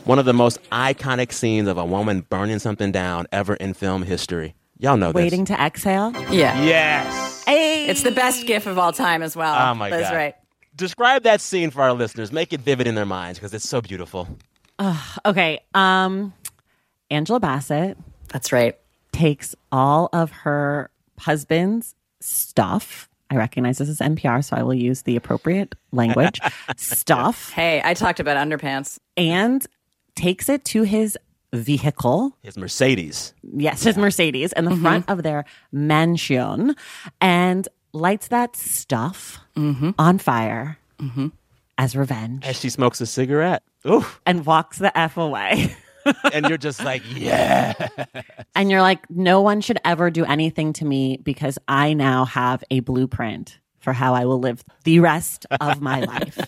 One 0.05 0.19
of 0.19 0.25
the 0.25 0.33
most 0.33 0.59
iconic 0.71 1.33
scenes 1.33 1.69
of 1.69 1.77
a 1.79 1.85
woman 1.85 2.21
burning 2.23 2.59
something 2.61 2.93
down 2.93 3.27
ever 3.33 3.55
in 3.55 3.75
film 3.75 4.03
history. 4.05 4.55
Y'all 4.79 4.97
know 4.97 5.09
this. 5.13 5.21
Waiting 5.23 5.45
to 5.47 5.61
exhale. 5.61 6.13
Yeah. 6.33 6.63
Yes. 6.63 7.45
Hey. 7.45 7.89
It's 7.89 8.03
the 8.03 8.11
best 8.13 8.47
gif 8.47 8.67
of 8.67 8.79
all 8.79 8.93
time 8.93 9.23
as 9.23 9.37
well. 9.37 9.71
Oh 9.71 9.75
my 9.75 9.91
That's 9.91 10.11
god. 10.11 10.17
right. 10.17 10.35
Describe 10.77 11.25
that 11.25 11.41
scene 11.41 11.71
for 11.71 11.83
our 11.83 11.93
listeners. 11.93 12.31
Make 12.33 12.53
it 12.53 12.61
vivid 12.61 12.87
in 12.87 12.95
their 12.95 13.05
minds 13.07 13.39
because 13.39 13.53
it's 13.53 13.69
so 13.69 13.81
beautiful. 13.81 14.29
Okay. 15.27 15.61
Um 15.75 16.33
Angela 17.11 17.41
Bassett 17.41 17.99
That's 18.29 18.53
right. 18.53 18.79
takes 19.13 19.55
all 19.73 20.09
of 20.13 20.31
her 20.31 20.91
husband's 21.19 21.97
stuff. 22.21 23.09
I 23.31 23.37
recognize 23.37 23.79
this 23.79 23.88
is 23.88 23.99
NPR, 23.99 24.43
so 24.45 24.57
I 24.57 24.62
will 24.62 24.75
use 24.75 25.03
the 25.03 25.17
appropriate 25.17 25.75
language. 25.93 26.41
stuff 26.77 27.51
Hey, 27.53 27.81
I 27.85 27.95
talked 27.95 28.21
about 28.21 28.37
underpants. 28.37 28.99
and 29.17 29.67
takes 30.14 30.49
it 30.49 30.64
to 30.67 30.83
his 30.83 31.17
vehicle. 31.53 32.37
His 32.43 32.57
Mercedes. 32.59 33.35
Yes, 33.43 33.83
his 33.83 33.97
Mercedes 33.97 34.53
in 34.55 34.64
the 34.64 34.71
Mm-hmm. 34.73 34.83
front 34.83 35.09
of 35.11 35.23
their 35.23 35.45
mansion 35.73 36.75
and 37.21 37.69
lights 37.93 38.29
that 38.29 38.57
stuff 38.57 39.38
Mm-hmm. 39.57 39.91
on 39.99 40.19
fire 40.19 40.79
as 41.79 41.95
revenge 41.97 42.45
As 42.47 42.59
she 42.59 42.71
smokes 42.71 43.01
a 43.01 43.07
cigarette. 43.07 43.62
Oof. 43.87 44.21
and 44.27 44.45
walks 44.47 44.79
the 44.79 44.97
F 44.99 45.17
away. 45.17 45.75
and 46.33 46.49
you're 46.49 46.59
just 46.59 46.83
like, 46.85 47.03
yeah. 47.14 47.75
and 48.55 48.71
you're 48.71 48.83
like, 48.83 49.09
no 49.11 49.40
one 49.40 49.61
should 49.61 49.79
ever 49.85 50.11
do 50.11 50.25
anything 50.25 50.73
to 50.75 50.85
me 50.85 51.18
because 51.23 51.59
I 51.68 51.92
now 51.94 52.25
have 52.25 52.62
a 52.71 52.81
blueprint 52.81 53.59
for 53.81 53.92
how 53.92 54.12
I 54.14 54.25
will 54.25 54.40
live 54.40 54.62
the 54.85 54.99
rest 55.01 55.47
of 55.61 55.81
my 55.81 56.01
life. 56.01 56.38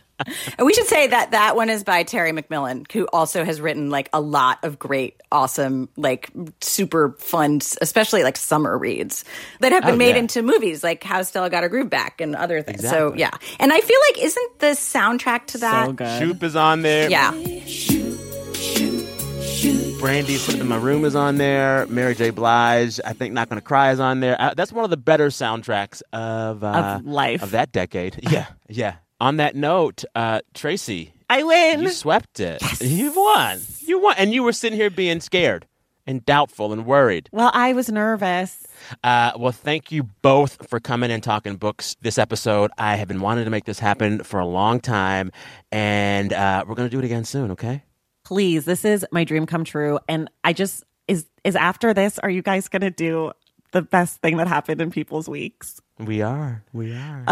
And 0.58 0.66
we 0.66 0.74
should 0.74 0.86
say 0.86 1.06
that 1.06 1.30
that 1.30 1.56
one 1.56 1.70
is 1.70 1.82
by 1.82 2.02
Terry 2.02 2.32
McMillan, 2.32 2.90
who 2.92 3.06
also 3.10 3.42
has 3.42 3.58
written 3.58 3.88
like 3.88 4.10
a 4.12 4.20
lot 4.20 4.58
of 4.64 4.78
great, 4.78 5.18
awesome, 5.32 5.88
like 5.96 6.30
super 6.60 7.16
fun, 7.20 7.60
especially 7.80 8.22
like 8.22 8.36
summer 8.36 8.76
reads 8.76 9.24
that 9.60 9.72
have 9.72 9.82
been 9.84 9.94
Oh, 9.94 9.96
made 9.96 10.10
yeah. 10.16 10.16
into 10.22 10.42
movies, 10.42 10.84
like 10.84 11.02
How 11.02 11.22
Stella 11.22 11.48
Got 11.48 11.62
Her 11.62 11.70
Groove 11.70 11.88
Back 11.88 12.20
and 12.20 12.36
other 12.36 12.60
things. 12.60 12.86
So 12.86 13.14
yeah, 13.14 13.30
and 13.58 13.72
I 13.72 13.80
feel 13.80 13.98
like 14.10 14.22
isn't 14.24 14.58
the 14.58 14.66
soundtrack 14.66 15.46
to 15.46 15.58
that? 15.58 15.86
so 15.86 15.92
good. 15.94 16.18
Shoop 16.18 16.42
is 16.42 16.54
on 16.56 16.82
there. 16.82 17.08
Yeah, 17.08 17.30
Brandy 20.00 20.36
Sitting 20.36 20.62
in 20.62 20.68
My 20.68 20.76
Room 20.78 21.04
is 21.04 21.14
on 21.14 21.36
there. 21.36 21.86
Mary 21.88 22.14
J. 22.14 22.30
Blige, 22.30 22.98
I 23.04 23.12
think 23.12 23.34
Not 23.34 23.50
Gonna 23.50 23.60
Cry 23.60 23.90
is 23.92 24.00
on 24.00 24.20
there. 24.20 24.40
Uh, 24.40 24.54
that's 24.56 24.72
one 24.72 24.82
of 24.84 24.90
the 24.90 24.96
better 24.96 25.28
soundtracks 25.28 26.00
of, 26.14 26.64
uh, 26.64 26.96
Of 27.00 27.06
life. 27.06 27.42
Of 27.42 27.50
that 27.50 27.70
decade. 27.70 28.18
Yeah, 28.30 28.46
yeah. 28.68 28.96
On 29.20 29.36
that 29.36 29.54
note, 29.56 30.04
uh, 30.14 30.40
Traci, 30.54 31.12
I 31.28 31.42
win. 31.42 31.82
you 31.82 31.90
swept 31.90 32.40
it. 32.40 32.62
Yes. 32.62 32.80
You 32.80 33.12
won. 33.14 33.60
You 33.80 34.00
won. 34.00 34.14
And 34.16 34.32
you 34.32 34.42
were 34.42 34.52
sitting 34.54 34.78
here 34.78 34.88
being 34.88 35.20
scared 35.20 35.66
and 36.06 36.24
doubtful 36.24 36.72
and 36.72 36.86
worried. 36.86 37.28
well, 37.30 37.50
I 37.52 37.74
was 37.74 37.90
nervous. 37.90 38.66
Uh, 39.04 39.32
well, 39.36 39.52
thank 39.52 39.92
you 39.92 40.04
both 40.22 40.66
for 40.66 40.80
coming 40.80 41.10
and 41.10 41.22
talking 41.22 41.56
books 41.56 41.96
this 42.00 42.16
episode. 42.16 42.70
I 42.78 42.96
have 42.96 43.06
been 43.08 43.20
wanting 43.20 43.44
to 43.44 43.50
make 43.50 43.64
this 43.66 43.78
happen 43.78 44.22
for 44.22 44.40
a 44.40 44.46
long 44.46 44.80
time, 44.80 45.30
and 45.70 46.32
uh, 46.32 46.64
we're 46.66 46.74
going 46.74 46.88
to 46.88 46.94
do 46.94 46.98
it 47.00 47.04
again 47.04 47.24
soon, 47.24 47.50
okay? 47.50 47.82
Please, 48.30 48.64
this 48.64 48.84
is 48.84 49.04
my 49.10 49.24
dream 49.24 49.44
come 49.44 49.64
true. 49.64 49.98
And 50.08 50.30
I 50.44 50.52
just 50.52 50.84
is 51.08 51.26
is 51.42 51.56
after 51.56 51.92
this, 51.92 52.16
are 52.20 52.30
you 52.30 52.42
guys 52.42 52.68
gonna 52.68 52.88
do 52.88 53.32
the 53.72 53.82
best 53.82 54.20
thing 54.20 54.36
that 54.36 54.46
happened 54.46 54.80
in 54.80 54.92
people's 54.92 55.28
weeks? 55.28 55.80
We 55.98 56.22
are. 56.22 56.62
We 56.72 56.94
are. 56.94 57.24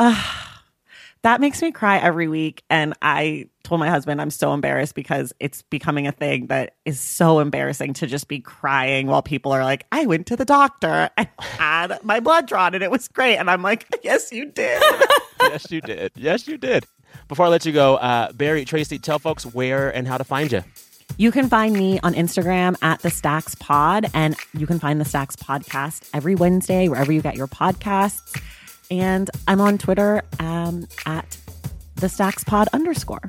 That 1.23 1.41
makes 1.41 1.63
me 1.63 1.71
cry 1.71 1.99
every 1.99 2.27
week. 2.27 2.65
And 2.69 2.95
I 3.01 3.49
told 3.63 3.79
my 3.79 3.89
husband 3.89 4.21
I'm 4.21 4.31
so 4.31 4.53
embarrassed 4.53 4.97
because 4.97 5.33
it's 5.39 5.63
becoming 5.63 6.09
a 6.09 6.13
thing 6.13 6.47
that 6.47 6.75
is 6.85 6.99
so 6.99 7.39
embarrassing 7.39 7.95
to 7.95 8.09
just 8.09 8.27
be 8.27 8.41
crying 8.41 9.07
while 9.07 9.23
people 9.23 9.53
are 9.53 9.63
like, 9.63 9.87
I 9.93 10.07
went 10.07 10.27
to 10.29 10.37
the 10.37 10.45
doctor 10.45 11.11
and 11.17 11.29
had 11.39 11.99
my 12.03 12.19
blood 12.19 12.49
drawn 12.49 12.75
and 12.75 12.83
it 12.83 12.91
was 12.91 13.07
great. 13.07 13.37
And 13.37 13.49
I'm 13.49 13.63
like, 13.63 13.87
yes, 14.03 14.33
you 14.33 14.47
did. 14.47 14.83
yes, 15.43 15.71
you 15.71 15.81
did. 15.81 16.11
Yes, 16.17 16.49
you 16.49 16.59
did. 16.59 16.87
Before 17.29 17.47
I 17.47 17.49
let 17.51 17.65
you 17.65 17.73
go, 17.73 17.97
uh, 17.97 18.33
Barrie, 18.33 18.65
Traci, 18.65 19.01
tell 19.01 19.21
folks 19.21 19.47
where 19.47 19.91
and 19.91 20.09
how 20.09 20.19
to 20.19 20.25
find 20.25 20.51
you. 20.51 20.65
You 21.21 21.33
can 21.33 21.49
find 21.49 21.75
me 21.75 21.99
on 22.05 22.15
Instagram 22.15 22.77
at 22.81 23.01
the 23.01 23.11
Stacks 23.11 23.57
Pod, 23.57 24.09
and 24.15 24.37
you 24.57 24.69
can 24.69 24.79
find 24.79 25.01
the 25.01 25.05
Stacks 25.05 25.35
Podcast 25.35 26.09
every 26.15 26.37
Wednesday 26.37 26.87
wherever 26.87 27.11
you 27.11 27.21
get 27.21 27.35
your 27.35 27.49
podcasts. 27.49 28.41
And 28.89 29.29
I'm 29.49 29.61
on 29.61 29.79
Twitter 29.79 30.23
um, 30.39 30.87
at 31.07 31.37
the 31.97 32.09
Stacks 32.09 32.45
Pod 32.45 32.69
underscore. 32.73 33.23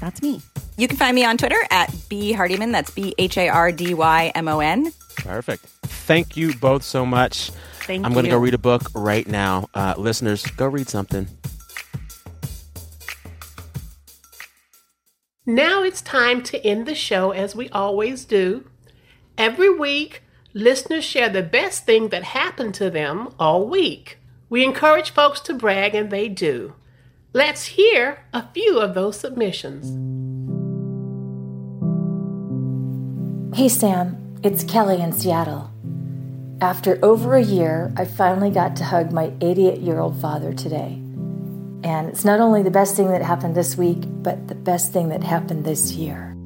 That's 0.00 0.20
me. 0.22 0.42
you 0.76 0.88
can 0.88 0.96
find 0.96 1.14
me 1.14 1.24
on 1.24 1.38
Twitter 1.38 1.58
at 1.70 1.94
b 2.08 2.34
hardymon. 2.34 2.72
That's 2.72 2.90
b 2.90 3.14
h 3.16 3.38
a 3.38 3.48
r 3.48 3.70
d 3.70 3.94
y 3.94 4.32
m 4.34 4.48
o 4.48 4.58
n. 4.58 4.92
Perfect. 5.18 5.64
Thank 5.84 6.36
you 6.36 6.52
both 6.54 6.82
so 6.82 7.06
much. 7.06 7.50
Thank 7.82 8.00
you. 8.00 8.06
I'm 8.06 8.12
going 8.12 8.24
to 8.24 8.30
go 8.30 8.38
read 8.38 8.54
a 8.54 8.58
book 8.58 8.90
right 8.92 9.26
now. 9.26 9.68
Uh, 9.72 9.94
listeners, 9.96 10.44
go 10.44 10.66
read 10.66 10.88
something. 10.88 11.28
Now 15.48 15.84
it's 15.84 16.02
time 16.02 16.42
to 16.42 16.66
end 16.66 16.86
the 16.86 16.94
show 16.96 17.30
as 17.30 17.54
we 17.54 17.68
always 17.68 18.24
do. 18.24 18.64
Every 19.38 19.72
week, 19.72 20.24
listeners 20.52 21.04
share 21.04 21.28
the 21.28 21.44
best 21.44 21.86
thing 21.86 22.08
that 22.08 22.24
happened 22.24 22.74
to 22.74 22.90
them 22.90 23.32
all 23.38 23.64
week. 23.68 24.18
We 24.50 24.64
encourage 24.64 25.10
folks 25.10 25.38
to 25.42 25.54
brag, 25.54 25.94
and 25.94 26.10
they 26.10 26.28
do. 26.28 26.74
Let's 27.32 27.66
hear 27.66 28.24
a 28.32 28.48
few 28.48 28.80
of 28.80 28.94
those 28.94 29.20
submissions. 29.20 29.86
Hey 33.56 33.68
Sam, 33.68 34.40
it's 34.42 34.64
Kelly 34.64 35.00
in 35.00 35.12
Seattle. 35.12 35.70
After 36.60 36.98
over 37.04 37.36
a 37.36 37.42
year, 37.42 37.92
I 37.96 38.04
finally 38.04 38.50
got 38.50 38.74
to 38.76 38.84
hug 38.84 39.12
my 39.12 39.32
88 39.40 39.80
year 39.80 40.00
old 40.00 40.20
father 40.20 40.52
today. 40.52 41.05
And 41.84 42.08
it's 42.08 42.24
not 42.24 42.40
only 42.40 42.62
the 42.62 42.70
best 42.70 42.96
thing 42.96 43.08
that 43.08 43.22
happened 43.22 43.54
this 43.54 43.76
week, 43.76 44.04
but 44.06 44.48
the 44.48 44.54
best 44.54 44.92
thing 44.92 45.08
that 45.10 45.22
happened 45.22 45.64
this 45.64 45.92
year. 45.92 46.36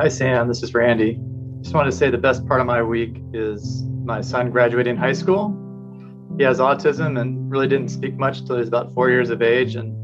Hi, 0.00 0.08
Sam. 0.08 0.48
This 0.48 0.62
is 0.62 0.74
Randy. 0.74 1.18
Just 1.62 1.74
wanted 1.74 1.90
to 1.90 1.96
say 1.96 2.10
the 2.10 2.18
best 2.18 2.46
part 2.46 2.60
of 2.60 2.66
my 2.66 2.82
week 2.82 3.22
is 3.32 3.82
my 4.04 4.20
son 4.20 4.50
graduating 4.50 4.96
high 4.96 5.12
school. 5.12 5.56
He 6.38 6.44
has 6.44 6.58
autism 6.58 7.20
and 7.20 7.50
really 7.50 7.68
didn't 7.68 7.90
speak 7.90 8.16
much 8.16 8.40
until 8.40 8.56
he 8.56 8.60
was 8.60 8.68
about 8.68 8.94
four 8.94 9.10
years 9.10 9.30
of 9.30 9.42
age. 9.42 9.74
And 9.74 9.94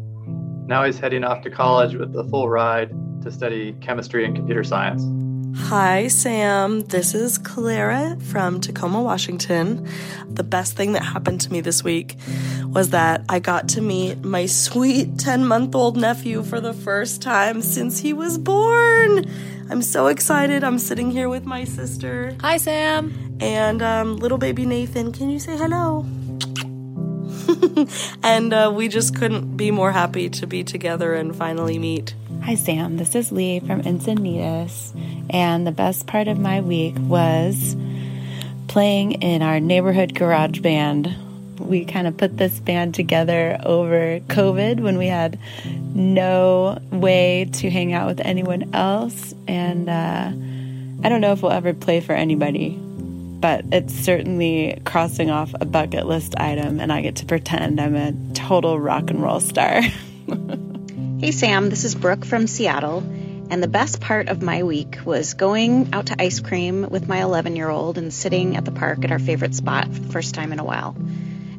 now 0.67 0.85
he's 0.85 0.99
heading 0.99 1.25
off 1.25 1.43
to 1.43 1.51
college 1.51 1.95
with 1.95 2.13
the 2.13 2.25
full 2.25 2.49
ride 2.49 2.91
to 3.23 3.31
study 3.31 3.73
chemistry 3.81 4.25
and 4.25 4.37
computer 4.37 4.63
science. 4.63 5.03
Hi, 5.59 6.09
Sam. 6.09 6.83
This 6.83 7.15
is 7.15 7.39
Clara 7.39 8.19
from 8.21 8.61
Tacoma, 8.61 9.03
Washington. 9.03 9.89
The 10.29 10.45
best 10.45 10.77
thing 10.77 10.93
that 10.93 11.03
happened 11.03 11.41
to 11.41 11.53
me 11.53 11.61
this 11.61 11.83
week 11.83 12.17
was 12.69 12.91
that 12.91 13.25
I 13.29 13.39
got 13.39 13.69
to 13.71 13.81
meet 13.81 14.25
my 14.25 14.47
sweet 14.47 15.19
10 15.19 15.47
month 15.47 15.75
old 15.75 15.97
nephew 15.97 16.43
for 16.43 16.61
the 16.61 16.73
first 16.73 17.23
time 17.23 17.63
since 17.63 17.99
he 17.99 18.13
was 18.13 18.39
born. 18.39 19.25
I'm 19.69 19.83
so 19.83 20.07
excited. 20.07 20.63
I'm 20.63 20.79
sitting 20.79 21.11
here 21.11 21.29
with 21.29 21.45
my 21.45 21.65
sister. 21.65 22.37
Hi, 22.41 22.57
Sam. 22.57 23.37
And 23.41 23.83
um, 23.83 24.17
little 24.17 24.39
baby 24.39 24.65
Nathan. 24.65 25.13
Can 25.13 25.29
you 25.31 25.39
say 25.39 25.57
hello? 25.57 26.07
and 28.23 28.53
uh, 28.53 28.73
we 28.75 28.89
just 28.89 29.17
couldn't 29.17 29.57
be 29.57 29.71
more 29.71 29.93
happy 29.93 30.29
to 30.31 30.47
be 30.47 30.63
together 30.63 31.15
and 31.15 31.35
finally 31.35 31.79
meet. 31.79 32.15
Hi, 32.45 32.55
Sam. 32.55 32.97
This 32.97 33.15
is 33.15 33.33
Lee 33.33 33.61
from 33.61 33.83
Encinitas. 33.83 34.93
And 35.31 35.67
the 35.67 35.73
best 35.73 36.07
part 36.07 36.29
of 36.29 36.39
my 36.39 36.61
week 36.61 36.95
was 36.99 37.77
playing 38.69 39.13
in 39.23 39.43
our 39.43 39.59
neighborhood 39.59 40.15
garage 40.15 40.61
band. 40.61 41.15
We 41.59 41.85
kind 41.85 42.07
of 42.07 42.17
put 42.17 42.37
this 42.37 42.59
band 42.61 42.95
together 42.95 43.59
over 43.65 44.21
COVID 44.21 44.81
when 44.81 44.99
we 44.99 45.07
had 45.07 45.39
no 45.95 46.79
way 46.91 47.49
to 47.55 47.71
hang 47.71 47.93
out 47.93 48.07
with 48.07 48.21
anyone 48.21 48.75
else. 48.75 49.35
And 49.49 49.89
uh, 49.89 50.33
I 51.05 51.09
don't 51.09 51.21
know 51.21 51.33
if 51.33 51.43
we'll 51.43 51.53
ever 51.53 51.73
play 51.75 52.01
for 52.01 52.13
anybody, 52.13 52.71
but 52.71 53.65
it's 53.73 53.95
certainly 53.95 54.81
crossing 54.85 55.31
off 55.31 55.55
a 55.61 55.65
bucket 55.65 56.07
list 56.07 56.35
item, 56.37 56.81
and 56.81 56.93
I 56.93 57.01
get 57.03 57.17
to 57.17 57.27
pretend 57.27 57.81
I'm 57.81 57.95
a 57.95 58.13
total 58.35 58.79
rock 58.79 59.11
and 59.11 59.23
roll 59.23 59.41
star. 59.41 59.81
hey, 61.21 61.31
Sam, 61.31 61.71
this 61.71 61.85
is 61.85 61.95
Brooke 61.95 62.25
from 62.25 62.47
Seattle. 62.47 63.05
And 63.49 63.63
the 63.63 63.69
best 63.69 64.01
part 64.01 64.29
of 64.29 64.43
my 64.43 64.65
week 64.65 64.99
was 65.05 65.35
going 65.35 65.91
out 65.93 66.07
to 66.07 66.21
ice 66.21 66.41
cream 66.41 66.89
with 66.91 67.07
my 67.07 67.23
11 67.23 67.55
year 67.55 67.69
old 67.69 67.97
and 67.97 68.13
sitting 68.13 68.57
at 68.57 68.65
the 68.65 68.73
park 68.73 69.05
at 69.05 69.13
our 69.13 69.21
favorite 69.21 69.55
spot 69.55 69.85
for 69.85 70.01
the 70.01 70.13
first 70.13 70.35
time 70.35 70.53
in 70.53 70.59
a 70.59 70.65
while. 70.65 70.97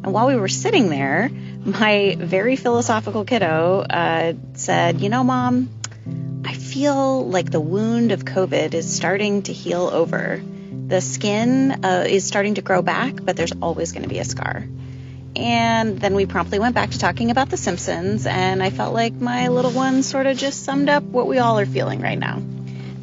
And 0.08 0.14
while 0.14 0.28
we 0.28 0.38
were 0.38 0.48
sitting 0.48 0.88
there, 0.88 1.30
my 1.66 2.16
very 2.18 2.56
philosophical 2.56 3.26
kiddo 3.26 3.82
uh, 3.82 4.36
said, 4.54 5.02
You 5.02 5.10
know, 5.10 5.22
mom, 5.26 5.70
I 6.46 6.54
feel 6.54 7.28
like 7.28 7.52
the 7.52 7.60
wound 7.60 8.14
of 8.14 8.24
COVID 8.24 8.74
is 8.74 8.90
starting 8.90 9.42
to 9.44 9.52
heal 9.52 9.82
over. 9.82 10.42
The 10.88 11.02
skin 11.02 11.84
uh, 11.84 12.06
is 12.08 12.26
starting 12.26 12.56
to 12.56 12.62
grow 12.62 12.82
back, 12.82 13.16
but 13.22 13.36
there's 13.36 13.52
always 13.62 13.92
going 13.92 14.04
to 14.04 14.08
be 14.08 14.20
a 14.20 14.24
scar. 14.24 14.66
And 15.36 16.00
then 16.00 16.16
we 16.16 16.26
promptly 16.26 16.60
went 16.60 16.74
back 16.74 16.92
to 16.92 17.00
talking 17.00 17.30
about 17.30 17.50
The 17.50 17.58
Simpsons, 17.58 18.26
and 18.26 18.64
I 18.64 18.70
felt 18.70 18.94
like 18.94 19.14
my 19.14 19.50
little 19.50 19.72
one 19.72 20.04
sort 20.04 20.26
of 20.26 20.38
just 20.38 20.64
summed 20.64 20.88
up 20.88 21.04
what 21.04 21.28
we 21.28 21.38
all 21.40 21.60
are 21.60 21.66
feeling 21.66 22.00
right 22.00 22.18
now. 22.18 22.42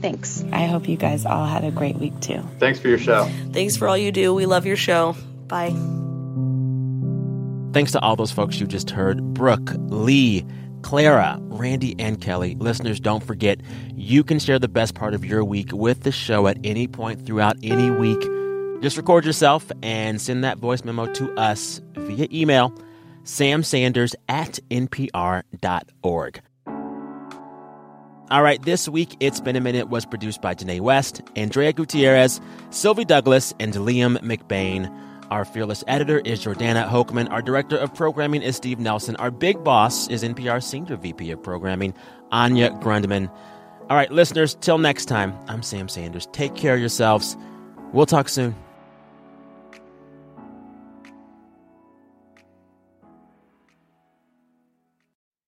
Thanks. 0.00 0.42
I 0.50 0.64
hope 0.64 0.88
you 0.88 0.96
guys 0.96 1.26
all 1.26 1.44
had 1.44 1.64
a 1.64 1.70
great 1.70 1.96
week 1.96 2.18
too. 2.20 2.48
Thanks 2.58 2.78
for 2.78 2.88
your 2.88 2.98
show. 2.98 3.30
Thanks 3.52 3.76
for 3.76 3.88
all 3.88 3.98
you 3.98 4.10
do. 4.10 4.32
We 4.32 4.46
love 4.46 4.64
your 4.64 4.78
show. 4.78 5.16
Bye. 5.48 5.74
Thanks 7.74 7.92
to 7.92 8.00
all 8.00 8.16
those 8.16 8.32
folks 8.32 8.58
you 8.58 8.66
just 8.66 8.88
heard 8.88 9.34
Brooke, 9.34 9.72
Lee, 9.88 10.46
Clara, 10.82 11.38
Randy, 11.42 11.94
and 11.98 12.20
Kelly. 12.20 12.54
Listeners, 12.58 13.00
don't 13.00 13.22
forget, 13.22 13.60
you 13.94 14.24
can 14.24 14.38
share 14.38 14.58
the 14.58 14.68
best 14.68 14.94
part 14.94 15.12
of 15.12 15.24
your 15.24 15.44
week 15.44 15.72
with 15.72 16.04
the 16.04 16.12
show 16.12 16.46
at 16.46 16.56
any 16.64 16.87
point 16.87 17.26
throughout 17.26 17.56
any 17.62 17.90
week 17.90 18.22
just 18.84 18.98
record 18.98 19.24
yourself 19.24 19.72
and 19.82 20.20
send 20.20 20.44
that 20.44 20.58
voice 20.58 20.84
memo 20.84 21.06
to 21.14 21.32
us 21.38 21.80
via 21.94 22.28
email, 22.30 22.70
samsanders 23.22 24.14
at 24.28 24.58
npr.org. 24.70 26.42
All 28.30 28.42
right, 28.42 28.62
this 28.62 28.87
week, 28.87 29.16
It's 29.20 29.40
Been 29.40 29.56
a 29.56 29.60
Minute 29.60 29.88
was 29.88 30.04
produced 30.04 30.42
by 30.42 30.52
Danae 30.52 30.80
West, 30.80 31.22
Andrea 31.34 31.72
Gutierrez, 31.72 32.42
Sylvie 32.68 33.06
Douglis, 33.06 33.54
and 33.58 33.72
Liam 33.72 34.18
McBain. 34.18 34.92
Our 35.34 35.44
fearless 35.44 35.82
editor 35.88 36.20
is 36.20 36.44
Jordana 36.44 36.88
Hochman. 36.88 37.28
Our 37.32 37.42
director 37.42 37.76
of 37.76 37.92
programming 37.92 38.42
is 38.42 38.54
Steve 38.54 38.78
Nelson. 38.78 39.16
Our 39.16 39.32
big 39.32 39.64
boss 39.64 40.06
is 40.06 40.22
NPR 40.22 40.62
Senior 40.62 40.94
VP 40.94 41.32
of 41.32 41.42
Programming, 41.42 41.92
Anya 42.30 42.70
Grundmann. 42.70 43.28
All 43.90 43.96
right, 43.96 44.12
listeners, 44.12 44.56
till 44.60 44.78
next 44.78 45.06
time, 45.06 45.36
I'm 45.48 45.64
Sam 45.64 45.88
Sanders. 45.88 46.28
Take 46.30 46.54
care 46.54 46.74
of 46.74 46.80
yourselves. 46.80 47.36
We'll 47.92 48.06
talk 48.06 48.28
soon. 48.28 48.54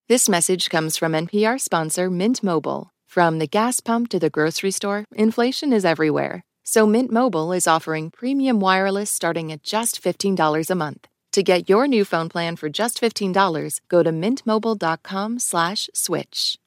This 0.09 0.29
message 0.29 0.68
comes 0.68 0.96
from 0.96 1.12
NPR 1.12 1.61
sponsor 1.61 2.11
Mint 2.11 2.42
Mobile. 2.42 2.90
From 3.07 3.38
the 3.38 3.46
gas 3.46 3.79
pump 3.79 4.09
to 4.09 4.18
the 4.18 4.31
grocery 4.31 4.72
store, 4.72 5.05
inflation 5.14 5.72
is 5.72 5.85
everywhere. 5.85 6.42
So 6.69 6.85
Mint 6.85 7.13
Mobile 7.13 7.53
is 7.53 7.69
offering 7.69 8.11
premium 8.11 8.59
wireless 8.59 9.09
starting 9.09 9.53
at 9.53 9.63
just 9.63 10.03
$15 10.03 10.69
a 10.69 10.75
month. 10.75 11.07
To 11.31 11.45
get 11.45 11.71
your 11.71 11.87
new 11.87 12.05
phone 12.05 12.29
plan 12.29 12.57
for 12.57 12.69
just 12.69 13.01
$15, 13.01 13.79
go 13.89 14.03
to 14.03 14.11
mintmobile.com/switch. 14.11 16.59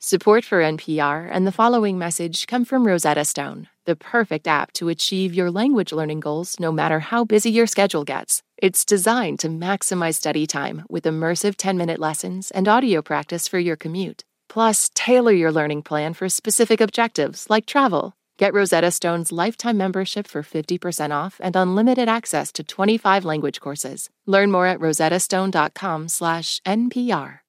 Support 0.00 0.44
for 0.44 0.62
NPR 0.62 1.28
and 1.30 1.46
the 1.46 1.52
following 1.52 1.98
message 1.98 2.48
come 2.48 2.64
from 2.64 2.84
Rosetta 2.86 3.24
Stone, 3.24 3.68
the 3.84 3.94
perfect 3.94 4.48
app 4.48 4.72
to 4.72 4.88
achieve 4.88 5.34
your 5.34 5.52
language 5.52 5.92
learning 5.92 6.18
goals 6.20 6.58
no 6.58 6.72
matter 6.72 6.98
how 7.00 7.24
busy 7.24 7.52
your 7.52 7.68
schedule 7.68 8.02
gets. 8.02 8.42
It's 8.56 8.84
designed 8.84 9.38
to 9.40 9.48
maximize 9.48 10.16
study 10.16 10.48
time 10.48 10.84
with 10.88 11.04
immersive 11.04 11.54
10 11.56 11.78
minute 11.78 12.00
lessons 12.00 12.50
and 12.50 12.66
audio 12.66 13.02
practice 13.02 13.46
for 13.46 13.60
your 13.60 13.76
commute. 13.76 14.24
Plus, 14.48 14.90
tailor 14.94 15.32
your 15.32 15.52
learning 15.52 15.82
plan 15.82 16.14
for 16.14 16.28
specific 16.28 16.80
objectives 16.80 17.46
like 17.50 17.66
travel. 17.66 18.14
Get 18.40 18.54
Rosetta 18.54 18.90
Stone's 18.90 19.30
lifetime 19.32 19.76
membership 19.76 20.26
for 20.26 20.42
50% 20.42 21.10
off 21.10 21.38
and 21.44 21.54
unlimited 21.54 22.08
access 22.08 22.50
to 22.52 22.64
25 22.64 23.22
language 23.22 23.60
courses. 23.60 24.08
Learn 24.24 24.50
more 24.50 24.66
at 24.66 24.78
rosettastone.com/npr. 24.78 27.40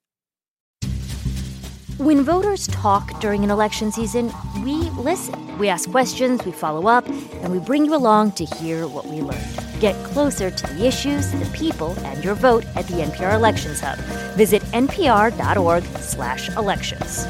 When 1.97 2.23
voters 2.25 2.67
talk 2.67 3.21
during 3.21 3.45
an 3.45 3.51
election 3.51 3.93
season, 3.93 4.33
we 4.65 4.73
listen. 4.99 5.57
We 5.57 5.69
ask 5.69 5.89
questions, 5.89 6.45
we 6.45 6.51
follow 6.51 6.87
up, 6.87 7.07
and 7.07 7.53
we 7.53 7.59
bring 7.59 7.85
you 7.85 7.95
along 7.95 8.33
to 8.33 8.43
hear 8.43 8.85
what 8.85 9.05
we 9.05 9.21
learned. 9.21 9.63
Get 9.79 9.95
closer 10.03 10.51
to 10.51 10.67
the 10.73 10.85
issues, 10.85 11.31
the 11.31 11.45
people, 11.53 11.95
and 11.99 12.21
your 12.21 12.35
vote 12.35 12.65
at 12.75 12.85
the 12.87 13.01
NPR 13.01 13.33
Elections 13.33 13.79
Hub. 13.79 13.97
Visit 14.35 14.61
npr.org/elections. 14.73 17.27